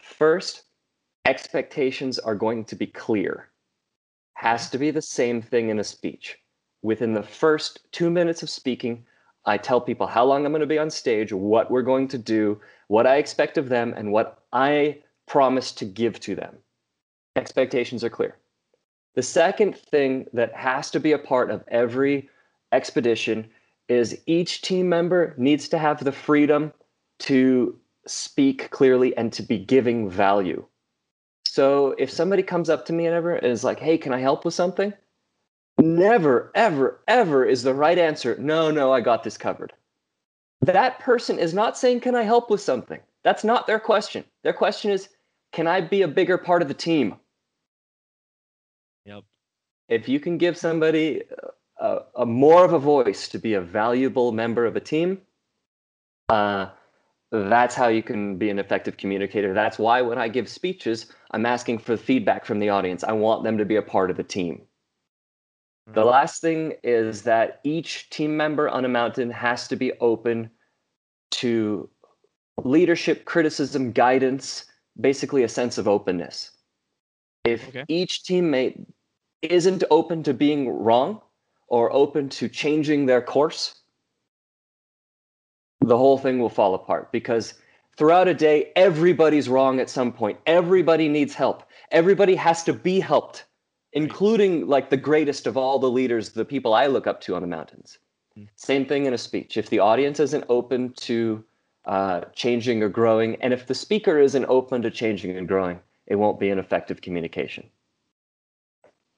[0.00, 0.64] First,
[1.26, 3.50] expectations are going to be clear.
[4.34, 6.38] Has to be the same thing in a speech.
[6.82, 9.04] Within the first two minutes of speaking,
[9.44, 12.18] I tell people how long I'm going to be on stage, what we're going to
[12.18, 16.56] do, what I expect of them, and what I promise to give to them
[17.36, 18.36] expectations are clear.
[19.14, 22.28] The second thing that has to be a part of every
[22.72, 23.50] expedition
[23.88, 26.72] is each team member needs to have the freedom
[27.18, 30.64] to speak clearly and to be giving value.
[31.46, 34.44] So if somebody comes up to me and ever is like, "Hey, can I help
[34.44, 34.94] with something?"
[35.78, 38.36] Never, ever, ever is the right answer.
[38.38, 39.72] No, no, I got this covered.
[40.62, 44.24] That person is not saying, "Can I help with something?" That's not their question.
[44.42, 45.08] Their question is,
[45.52, 47.16] "Can I be a bigger part of the team?"
[49.92, 51.22] If you can give somebody
[51.78, 55.20] a, a more of a voice to be a valuable member of a team,
[56.30, 56.70] uh,
[57.30, 59.52] that's how you can be an effective communicator.
[59.52, 63.04] That's why when I give speeches, I'm asking for feedback from the audience.
[63.04, 64.62] I want them to be a part of the team.
[65.88, 65.94] Mm-hmm.
[65.94, 70.50] The last thing is that each team member on a mountain has to be open
[71.32, 71.88] to
[72.64, 74.64] leadership, criticism, guidance,
[74.98, 76.52] basically a sense of openness.
[77.44, 77.84] If okay.
[77.88, 78.86] each teammate
[79.42, 81.20] isn't open to being wrong
[81.68, 83.80] or open to changing their course,
[85.80, 87.54] the whole thing will fall apart because
[87.96, 90.38] throughout a day, everybody's wrong at some point.
[90.46, 91.64] Everybody needs help.
[91.90, 93.46] Everybody has to be helped,
[93.92, 97.42] including like the greatest of all the leaders, the people I look up to on
[97.42, 97.98] the mountains.
[98.38, 98.48] Mm.
[98.56, 99.56] Same thing in a speech.
[99.56, 101.44] If the audience isn't open to
[101.84, 106.16] uh, changing or growing, and if the speaker isn't open to changing and growing, it
[106.16, 107.68] won't be an effective communication.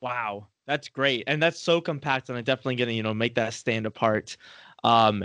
[0.04, 3.54] Wow, that's great, and that's so compact, and I'm definitely gonna you know make that
[3.54, 4.36] stand apart.
[4.82, 5.24] Um,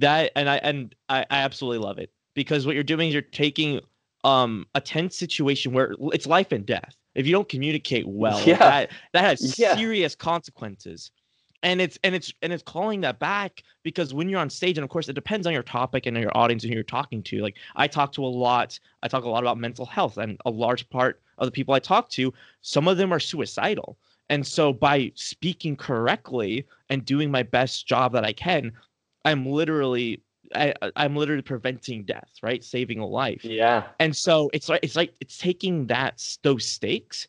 [0.00, 3.22] that and I and I, I absolutely love it because what you're doing is you're
[3.22, 3.80] taking
[4.24, 6.94] um a tense situation where it's life and death.
[7.14, 8.58] If you don't communicate well, yeah.
[8.58, 9.74] that that has yeah.
[9.74, 11.10] serious consequences
[11.62, 14.84] and it's and it's and it's calling that back because when you're on stage and
[14.84, 17.40] of course it depends on your topic and your audience and who you're talking to
[17.40, 20.50] like i talk to a lot i talk a lot about mental health and a
[20.50, 23.98] large part of the people i talk to some of them are suicidal
[24.30, 28.72] and so by speaking correctly and doing my best job that i can
[29.24, 30.22] i'm literally
[30.54, 34.96] I, i'm literally preventing death right saving a life yeah and so it's like it's
[34.96, 37.28] like it's taking that those stakes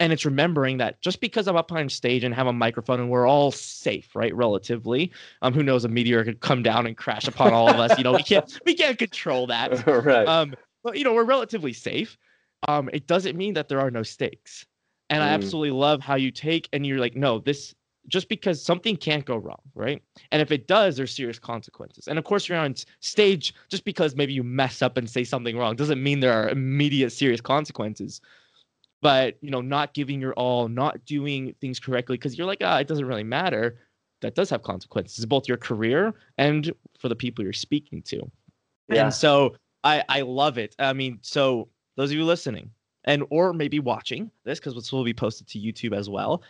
[0.00, 3.10] and it's remembering that just because I'm up on stage and have a microphone and
[3.10, 4.34] we're all safe, right?
[4.34, 5.84] Relatively, um, who knows?
[5.84, 7.98] A meteor could come down and crash upon all of us.
[7.98, 9.86] You know, we can't we can't control that.
[10.04, 10.26] right.
[10.26, 12.16] Um, but you know, we're relatively safe.
[12.66, 14.66] Um, it doesn't mean that there are no stakes.
[15.10, 15.26] And mm.
[15.26, 17.74] I absolutely love how you take and you're like, no, this
[18.08, 20.02] just because something can't go wrong, right?
[20.32, 22.08] And if it does, there's serious consequences.
[22.08, 25.58] And of course, you're on stage just because maybe you mess up and say something
[25.58, 28.20] wrong doesn't mean there are immediate serious consequences
[29.00, 32.78] but you know not giving your all not doing things correctly because you're like ah
[32.78, 33.78] it doesn't really matter
[34.20, 38.30] that does have consequences both your career and for the people you're speaking to
[38.88, 39.04] yeah.
[39.04, 42.70] and so i i love it i mean so those of you listening
[43.04, 46.42] and or maybe watching this because this will be posted to youtube as well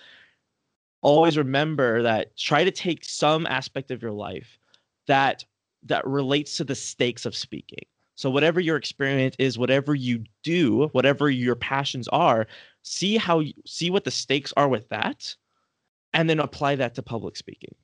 [1.01, 4.59] always remember that try to take some aspect of your life
[5.07, 5.45] that
[5.85, 7.85] that relates to the stakes of speaking
[8.19, 12.49] so whatever your experience is, whatever you do, whatever your passions are,
[12.83, 15.37] see how you see what the stakes are with that,
[16.13, 17.77] and then apply that to public speaking.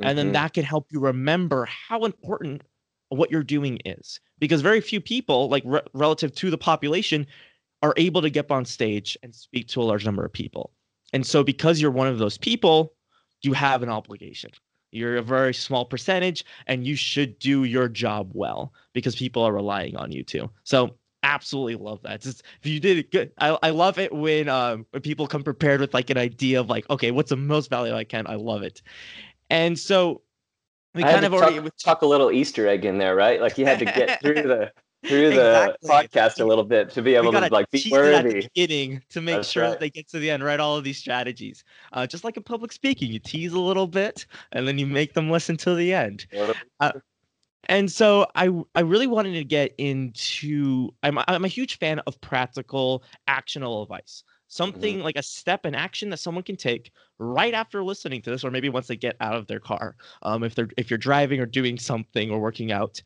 [0.00, 0.08] Mm-hmm.
[0.08, 0.32] And then mm-hmm.
[0.32, 2.62] that can help you remember how important
[3.10, 4.20] what you're doing is.
[4.38, 7.26] Because very few people, like re- relative to the population,
[7.84, 10.72] are able to get on stage and speak to a large number of people.
[11.12, 12.94] And so because you're one of those people,
[13.42, 14.50] you have an obligation.
[14.90, 19.52] You're a very small percentage, and you should do your job well because people are
[19.52, 20.48] relying on you too.
[20.62, 22.22] So absolutely love that.
[22.22, 25.42] Just if you did it good, I, I love it when um when people come
[25.42, 28.26] prepared with like an idea of like, okay, what's the most value I can?
[28.26, 28.80] I love it.
[29.50, 30.22] And so
[30.94, 33.42] we I kind of already tuck, tuck a little Easter egg in there, right?
[33.42, 34.72] Like you had to get through the
[35.06, 35.88] through the exactly.
[35.88, 39.20] podcast a little bit to be able to like be worthy at the beginning to
[39.20, 39.70] make That's sure right.
[39.70, 42.42] that they get to the end right all of these strategies uh, just like in
[42.42, 45.92] public speaking you tease a little bit and then you make them listen to the
[45.92, 46.26] end
[46.80, 46.92] uh,
[47.68, 52.20] and so I I really wanted to get into I'm I'm a huge fan of
[52.20, 54.22] practical actionable advice.
[54.24, 54.44] Mm-hmm.
[54.48, 55.04] Something mm-hmm.
[55.04, 58.50] like a step in action that someone can take right after listening to this, or
[58.50, 59.96] maybe once they get out of their car.
[60.22, 63.02] Um, if they're if you're driving or doing something or working out,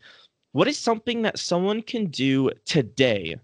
[0.59, 3.37] what is something that someone can do today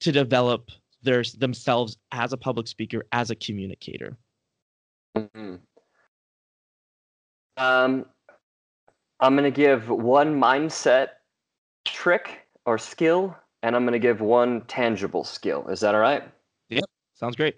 [0.00, 0.70] to develop
[1.02, 4.16] their themselves as a public speaker, as a communicator?
[5.14, 5.56] Mm-hmm.
[7.58, 8.06] Um,
[9.20, 11.08] I'm going to give one mindset
[11.84, 15.68] trick or skill, and I'm going to give one tangible skill.
[15.68, 16.22] Is that all right?
[16.70, 16.84] Yep.
[17.12, 17.56] Sounds great.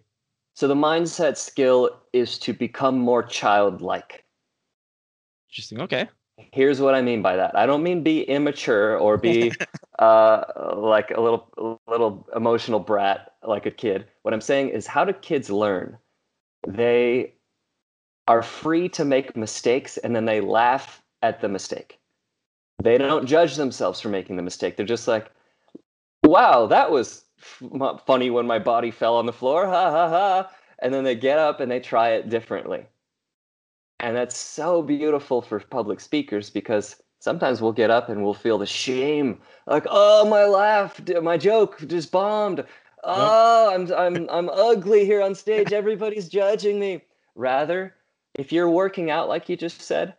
[0.54, 4.24] So the mindset skill is to become more childlike.
[5.50, 5.82] Interesting.
[5.82, 6.08] Okay.
[6.36, 7.56] Here's what I mean by that.
[7.56, 9.52] I don't mean be immature or be
[9.98, 10.42] uh,
[10.76, 14.06] like a little little emotional brat like a kid.
[14.22, 15.98] What I'm saying is how do kids learn?
[16.66, 17.34] They
[18.26, 22.00] are free to make mistakes and then they laugh at the mistake.
[22.82, 24.76] They don't judge themselves for making the mistake.
[24.76, 25.30] They're just like,
[26.24, 29.66] wow, that was f- funny when my body fell on the floor.
[29.66, 30.50] Ha ha ha.
[30.80, 32.86] And then they get up and they try it differently.
[34.04, 38.58] And that's so beautiful for public speakers because sometimes we'll get up and we'll feel
[38.58, 42.66] the shame like, oh, my laugh, my joke just bombed.
[43.02, 45.72] Oh, I'm, I'm, I'm ugly here on stage.
[45.72, 47.00] Everybody's judging me.
[47.34, 47.94] Rather,
[48.34, 50.14] if you're working out like you just said,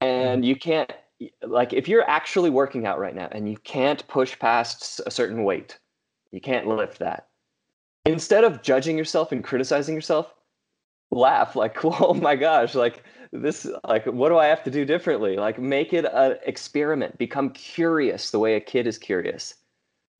[0.00, 0.06] mm-hmm.
[0.06, 0.90] and you can't
[1.42, 5.42] like if you're actually working out right now and you can't push past a certain
[5.42, 5.76] weight
[6.30, 7.26] you can't lift that
[8.06, 10.32] instead of judging yourself and criticizing yourself
[11.10, 15.36] laugh like oh my gosh like this like what do i have to do differently
[15.36, 19.54] like make it an experiment become curious the way a kid is curious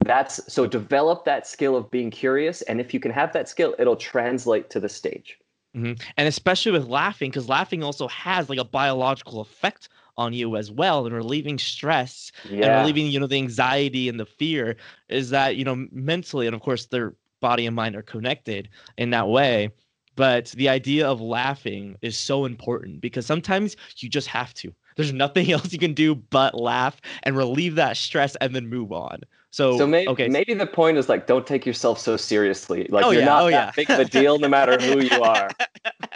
[0.05, 3.75] that's so develop that skill of being curious and if you can have that skill
[3.79, 5.39] it'll translate to the stage
[5.77, 6.01] Mm-hmm.
[6.17, 10.71] And especially with laughing, because laughing also has like a biological effect on you as
[10.71, 12.67] well, and relieving stress yeah.
[12.67, 14.77] and relieving, you know, the anxiety and the fear
[15.09, 19.11] is that, you know, mentally, and of course, their body and mind are connected in
[19.11, 19.71] that way.
[20.19, 24.75] But the idea of laughing is so important because sometimes you just have to.
[24.97, 28.91] There's nothing else you can do but laugh and relieve that stress and then move
[28.91, 29.21] on.
[29.53, 30.27] So, so maybe, okay.
[30.27, 32.89] maybe the point is like, don't take yourself so seriously.
[32.91, 33.71] Like oh, you're yeah, not oh, that yeah.
[33.77, 35.51] big of a deal, no matter who you are.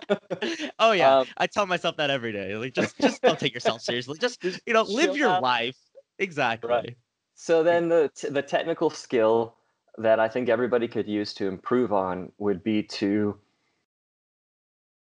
[0.80, 2.56] oh yeah, um, I tell myself that every day.
[2.56, 4.17] Like, just, just don't take yourself seriously.
[4.19, 5.43] Just, you know, live your out.
[5.43, 5.77] life.
[6.17, 6.69] Exactly.
[6.69, 6.95] Right.
[7.36, 9.56] So then the the technical skill
[9.97, 13.38] that I think everybody could use to improve on would be to.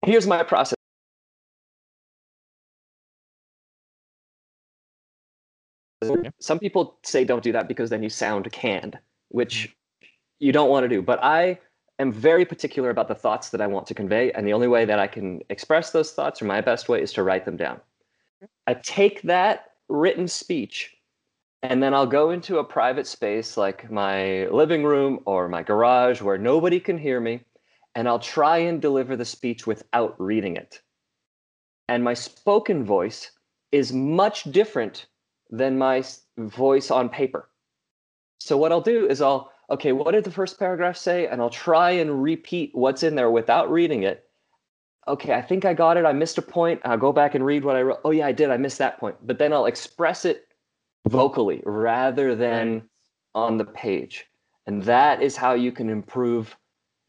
[0.05, 0.75] Here's my process.
[6.39, 8.97] Some people say don't do that because then you sound canned,
[9.29, 10.07] which mm-hmm.
[10.39, 11.01] you don't want to do.
[11.01, 11.59] But I
[11.99, 14.31] am very particular about the thoughts that I want to convey.
[14.31, 17.11] And the only way that I can express those thoughts, or my best way, is
[17.13, 17.81] to write them down.
[18.67, 20.95] I take that written speech
[21.61, 26.21] and then I'll go into a private space like my living room or my garage
[26.21, 27.41] where nobody can hear me.
[27.95, 30.81] And I'll try and deliver the speech without reading it.
[31.87, 33.31] And my spoken voice
[33.71, 35.07] is much different
[35.49, 36.03] than my
[36.37, 37.49] voice on paper.
[38.39, 41.27] So what I'll do is I'll okay, what did the first paragraph say?
[41.27, 44.25] And I'll try and repeat what's in there without reading it.
[45.07, 46.05] Okay, I think I got it.
[46.05, 46.81] I missed a point.
[46.83, 47.99] I'll go back and read what I wrote.
[48.03, 48.51] Oh yeah, I did.
[48.51, 49.15] I missed that point.
[49.25, 50.47] But then I'll express it
[51.07, 52.83] vocally rather than
[53.33, 54.25] on the page.
[54.67, 56.55] And that is how you can improve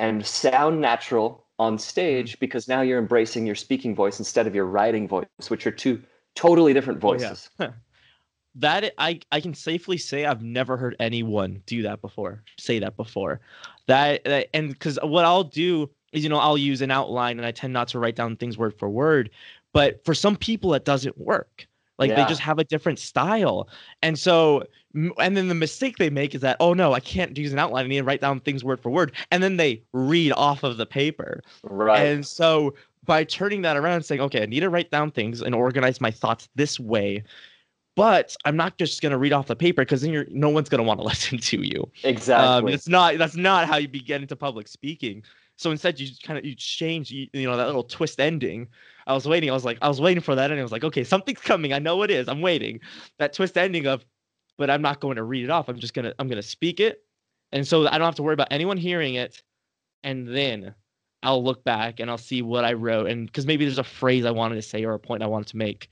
[0.01, 2.41] and sound natural on stage mm-hmm.
[2.41, 6.03] because now you're embracing your speaking voice instead of your writing voice, which are two
[6.35, 7.51] totally different voices.
[7.61, 7.73] Oh, yeah.
[8.57, 12.43] that I I can safely say I've never heard anyone do that before.
[12.59, 13.41] Say that before.
[13.87, 17.47] That, that and because what I'll do is you know I'll use an outline and
[17.47, 19.31] I tend not to write down things word for word.
[19.73, 21.69] But for some people it doesn't work.
[22.01, 22.17] Like yeah.
[22.17, 23.69] they just have a different style.
[24.03, 27.53] And so and then the mistake they make is that oh no I can't use
[27.53, 27.85] an outline.
[27.85, 29.13] I need to write down things word for word.
[29.31, 31.43] And then they read off of the paper.
[31.63, 32.07] Right.
[32.07, 35.43] And so by turning that around and saying okay I need to write down things
[35.43, 37.23] and organize my thoughts this way
[37.97, 40.83] but I'm not just gonna read off the paper because then you're no one's gonna
[40.83, 41.91] want to listen to you.
[42.03, 42.69] Exactly.
[42.71, 45.23] Um, it's not that's not how you begin into public speaking.
[45.61, 48.69] So instead, you kind of you change you, you know that little twist ending.
[49.07, 49.51] I was waiting.
[49.51, 51.73] I was like I was waiting for that, and I was like, okay, something's coming.
[51.73, 52.29] I know it is.
[52.29, 52.81] I'm waiting.
[53.19, 54.05] That twist ending of
[54.61, 55.71] but I'm not going to read it off.
[55.71, 57.03] I'm just gonna I'm gonna speak it,
[57.51, 59.43] and so I don't have to worry about anyone hearing it,
[60.05, 60.75] and then
[61.23, 64.27] I'll look back and I'll see what I wrote, and because maybe there's a phrase
[64.27, 65.89] I wanted to say or a point I wanted to make.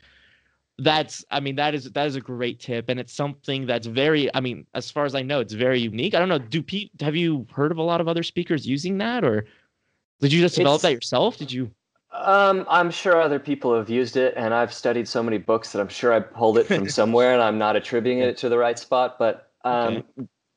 [0.79, 4.33] That's I mean that is that is a great tip, and it's something that's very
[4.35, 6.14] I mean as far as I know it's very unique.
[6.14, 6.39] I don't know.
[6.39, 9.47] Do Pete have you heard of a lot of other speakers using that, or
[10.21, 11.37] did you just develop It's- that yourself?
[11.37, 11.71] Did you?
[12.11, 15.81] Um, I'm sure other people have used it, and I've studied so many books that
[15.81, 18.79] I'm sure I pulled it from somewhere, and I'm not attributing it to the right
[18.79, 19.19] spot.
[19.19, 20.03] But um,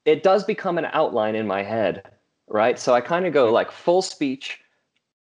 [0.05, 2.03] it does become an outline in my head,
[2.47, 2.79] right?
[2.79, 4.59] So I kind of go like full speech,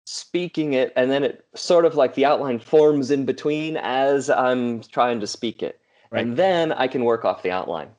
[0.05, 4.81] speaking it, and then it sort of like the outline forms in between as I'm
[4.81, 5.81] trying to speak it,
[6.11, 6.21] Right.
[6.25, 7.89] and then I can work off the outline.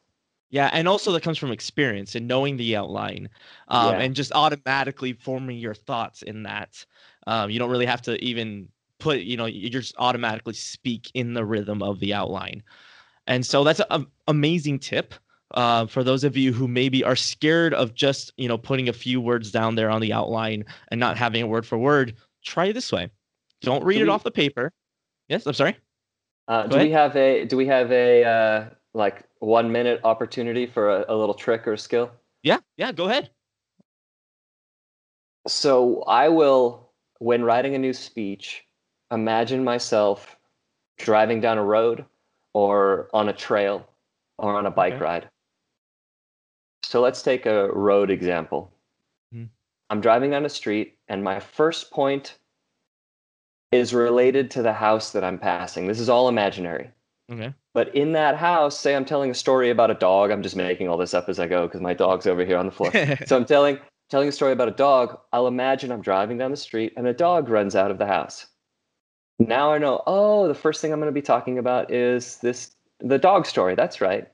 [0.51, 3.29] Yeah, and also that comes from experience and knowing the outline,
[3.69, 4.01] um, Yeah.
[4.01, 6.85] and just automatically forming your thoughts in that.
[7.27, 11.35] Um, you don't really have to even put, you know, you just automatically speak in
[11.35, 12.63] the rhythm of the outline.
[13.29, 15.15] And so that's an amazing tip
[15.55, 18.93] uh, for those of you who maybe are scared of just, you know, putting a
[18.93, 22.15] few words down there on the outline and not having it word for word.
[22.45, 23.09] Try it this way.
[23.61, 24.73] Don't read Do it we- off the paper.
[25.29, 25.77] Yes, I'm sorry.
[26.49, 28.65] Uh, do we have a do we have a uh,
[28.95, 32.11] like one minute opportunity for a, a little trick or skill?
[32.43, 33.31] Yeah, yeah, go ahead.
[35.47, 38.65] So I will, when writing a new speech,
[39.11, 40.37] imagine myself
[40.99, 42.05] driving down a road
[42.53, 43.89] or on a trail
[44.39, 45.03] or on a bike Okay.
[45.03, 45.31] ride.
[46.85, 48.73] So let's take a road example.
[49.35, 49.49] Mhm.
[49.89, 52.39] I'm driving down a street, and my first point
[53.73, 55.87] is related to the house that I'm passing.
[55.87, 56.91] This is all imaginary.
[57.31, 57.55] Okay.
[57.73, 60.31] But in that house, say I'm telling a story about a dog.
[60.31, 62.67] I'm just making all this up as I go because my dog's over here on
[62.67, 62.91] the floor.
[63.27, 65.19] so I'm telling telling a story about a dog.
[65.33, 68.47] I'll imagine I'm driving down the street and a dog runs out of the house.
[69.39, 70.03] Now I know.
[70.07, 73.75] Oh, the first thing I'm going to be talking about is this the dog story.
[73.77, 74.29] That's right.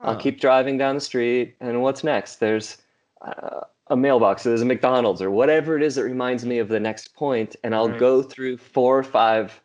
[0.00, 0.18] I'll Oh.
[0.18, 2.36] keep driving down the street, and what's next?
[2.36, 2.78] There's
[3.20, 4.44] uh, a mailbox.
[4.44, 7.54] There's a McDonald's or whatever it is that reminds me of the next point.
[7.64, 7.98] and I'll Right.
[7.98, 9.60] go through four or five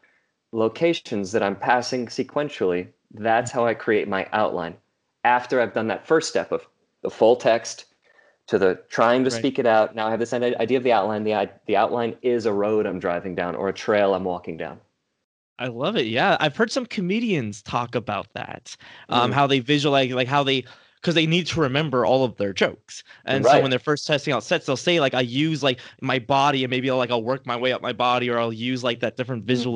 [0.52, 2.88] locations that I'm passing sequentially.
[3.14, 4.76] That's how I create my outline.
[5.24, 6.68] After I've done that first step of
[7.02, 7.86] the full text
[8.48, 9.40] to the trying to Right.
[9.40, 11.24] speak it out, now I have this idea of the outline.
[11.24, 14.80] The, the outline is a road I'm driving down or a trail I'm walking down.
[15.60, 16.08] I love it.
[16.08, 18.76] Yeah, I've heard some comedians talk about that.
[19.10, 19.34] Um, Mm.
[19.34, 23.04] how they visualize, like how they, because they need to remember all of their jokes,
[23.26, 26.18] and so when they're first testing out sets, they'll say like I use like my
[26.18, 28.84] body, and maybe I'll like I'll work my way up my body, or I'll use
[28.84, 29.76] like that different Mm.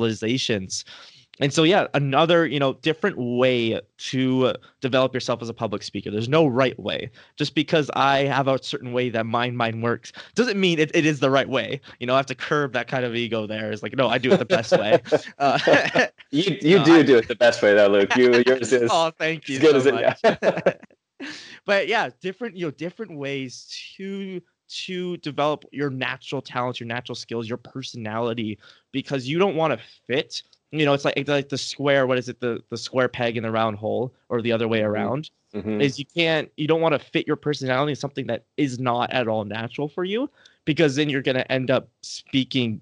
[1.40, 6.10] And so yeah, another you know different way to develop yourself as a public speaker.
[6.10, 7.10] There's no right way.
[7.36, 11.06] Just because I have a certain way that my mind works doesn't mean it, it
[11.06, 11.80] is the right way.
[12.00, 13.46] You know, I have to curb that kind of ego.
[13.46, 15.00] There is like no, I do it the best way.
[15.38, 15.58] Uh,
[16.30, 18.14] You you No, do I- do it the best way though, Luke.
[18.16, 21.28] You yours is oh, thank you as good so as it- yeah.
[21.66, 27.16] but yeah, different you know different ways to to develop your natural talents, your natural
[27.16, 28.58] skills, your personality,
[28.92, 30.42] because you don't want to fit.
[30.70, 32.06] You know, it's like it's like the square.
[32.06, 32.40] What is it?
[32.40, 34.86] The the square peg in the round hole, or the other way Mhm.
[34.86, 35.30] around.
[35.54, 35.80] Mhm.
[35.80, 39.10] Is you can't you don't want to fit your personality in something that is not
[39.10, 40.30] at all natural for you,
[40.66, 42.80] because then you're gonna end up speaking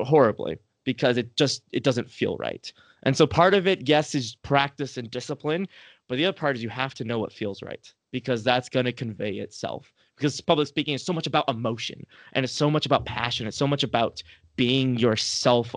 [0.00, 2.72] horribly because it just it doesn't feel right.
[3.04, 5.68] And so part of it, yes, is practice and discipline,
[6.08, 8.84] but the other part is you have to know what feels right because that's going
[8.86, 9.92] to convey itself.
[10.16, 13.46] Because public speaking is so much about emotion and it's so much about passion.
[13.46, 14.22] It's so much about
[14.56, 15.74] being yourself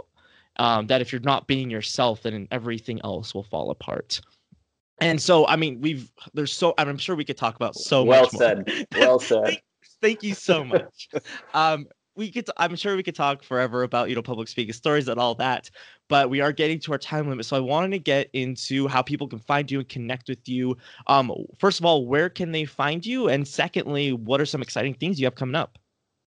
[0.58, 4.22] um, that if you're not being yourself, then everything else will fall apart.
[5.00, 8.24] And so, I mean, we've there's so I'm sure we could talk about so well
[8.24, 8.42] much more.
[8.42, 8.88] said.
[8.98, 9.46] Well said.
[9.46, 9.64] Thank,
[10.02, 11.10] thank you so much.
[11.54, 15.08] um, we could, I'm sure we could talk forever about you know public speaking stories
[15.10, 15.70] and all that,
[16.08, 17.46] but we are getting to our time limit.
[17.46, 20.78] So I wanted to get into how people can find you and connect with you.
[21.08, 23.28] Um, first of all, where can they find you?
[23.28, 25.78] And secondly, what are some exciting things you have coming up?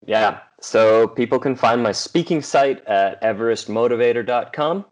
[0.06, 0.40] Yeah.
[0.60, 4.84] So people can find my speaking site at everestmotivator.com,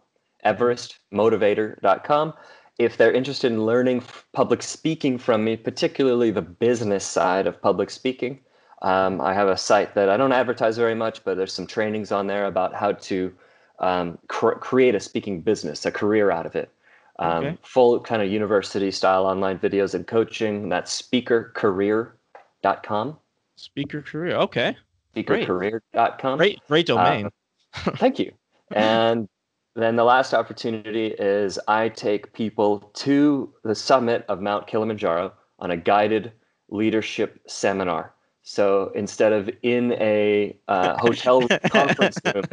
[0.45, 2.35] everestmotivator.com.
[2.79, 4.03] If they're interested in learning
[4.33, 8.39] public speaking from me, particularly the business side of public speaking,
[8.83, 12.13] um, I have a site that I don't advertise very much, but there's some trainings
[12.13, 13.35] on there about how to
[13.81, 16.71] um, cr- create a speaking business, a career out of it.
[17.19, 17.59] Um, Okay.
[17.63, 20.69] Full kind of university style online videos and coaching.
[20.69, 23.19] That's speakercareer.com.
[23.57, 24.37] Speaker career.
[24.37, 24.77] Okay.
[25.25, 26.37] Speakercareer.com.
[26.39, 27.31] great, great domain.
[27.97, 28.33] Thank you.
[28.73, 29.29] And
[29.77, 35.71] then the last opportunity is I take people to the summit of Mount Kilimanjaro on
[35.71, 36.33] a guided
[36.69, 38.15] leadership seminar.
[38.43, 42.47] So instead of in a uh, hotel conference room,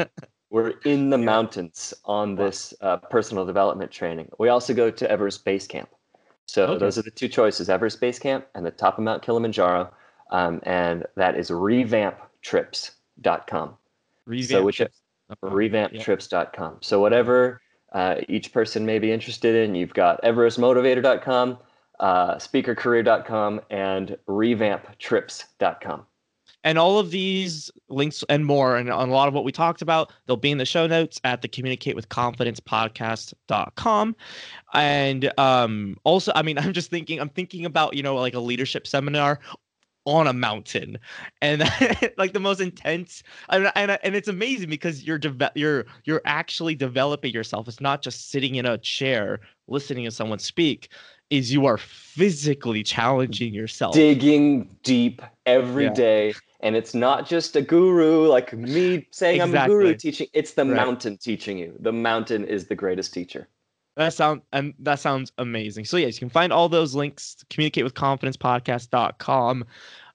[0.49, 4.29] we're in the mountains on this uh, personal development training.
[4.37, 5.89] We also go to Everest Base Camp.
[6.45, 6.77] So Okay.
[6.79, 9.91] those are the two choices: Everest Base Camp and the top of Mount Kilimanjaro,
[10.31, 11.49] um, and that is
[12.45, 13.77] revamptrips.com.
[14.25, 15.01] Revamp which- trips.
[15.31, 15.55] Okay.
[15.55, 16.77] revamptrips.com.
[16.81, 17.59] So whatever
[17.93, 21.57] uh, each person may be interested in, you've got everestmotivator.com,
[21.99, 26.05] uh, speakercareer.com, and revamptrips.com.
[26.63, 29.83] And all of these links and more, and on a lot of what we talked
[29.83, 34.15] about, they'll be in the show notes at the communicate with confidence podcast.com.
[34.73, 38.39] And um, also, I mean, I'm just thinking, I'm thinking about, you know, like a
[38.39, 39.39] leadership seminar
[40.05, 40.97] on a mountain
[41.41, 41.61] and
[42.17, 45.19] like the most intense and, and, and it's amazing because you're
[45.55, 50.39] you're you're actually developing yourself it's not just sitting in a chair listening to someone
[50.39, 50.89] speak
[51.31, 55.93] is you are physically challenging yourself Digging deep every Yeah.
[55.93, 60.27] day, And it's not just a guru like me saying I'm a guru teaching.
[60.33, 60.75] It's the Right.
[60.75, 61.75] mountain teaching you.
[61.79, 63.47] The mountain is the greatest teacher.
[63.97, 65.85] That sound and that sounds amazing.
[65.85, 69.65] So yes, you can find all those links communicate with confidence podcast.com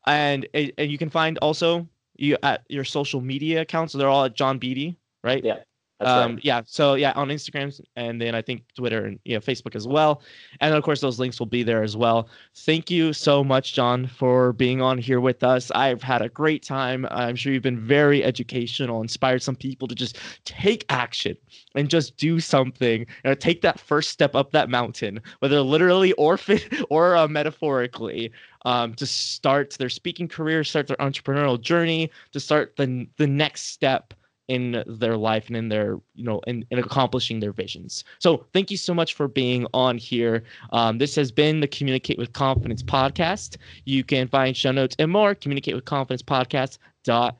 [0.07, 3.93] and and you can find also you at your social media accounts.
[3.93, 5.43] So they're all at John Beede, right?
[5.45, 5.61] Yeah,
[6.01, 6.45] um right.
[6.45, 9.87] yeah so yeah on instagram and then i think twitter and you know facebook as
[9.87, 10.23] well.
[10.61, 12.29] And of course those links will be there as well.
[12.55, 15.71] Thank you so much john for being on here with us.
[15.73, 17.07] I've had a great time.
[17.11, 21.37] I'm sure you've been very educational inspired some people to just take action
[21.75, 26.37] and just do something know, take that first step up that mountain whether literally or
[26.37, 28.31] fit or uh, metaphorically
[28.65, 33.67] um, to start their speaking career start their entrepreneurial journey to start the, the next
[33.69, 34.15] step
[34.51, 38.05] in their life and in their you know in, in accomplishing their visions.
[38.19, 40.43] So thank you so much for being on here.
[40.73, 43.57] Um, this has been the communicate with confidence podcast.
[43.85, 47.31] You can find show notes and more communicate with confidence podcast.com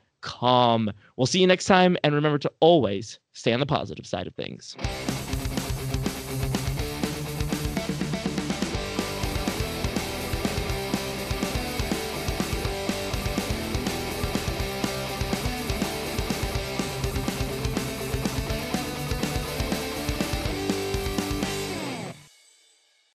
[1.15, 4.35] we'll see you next time and remember to always stay on the positive side of
[4.35, 4.77] things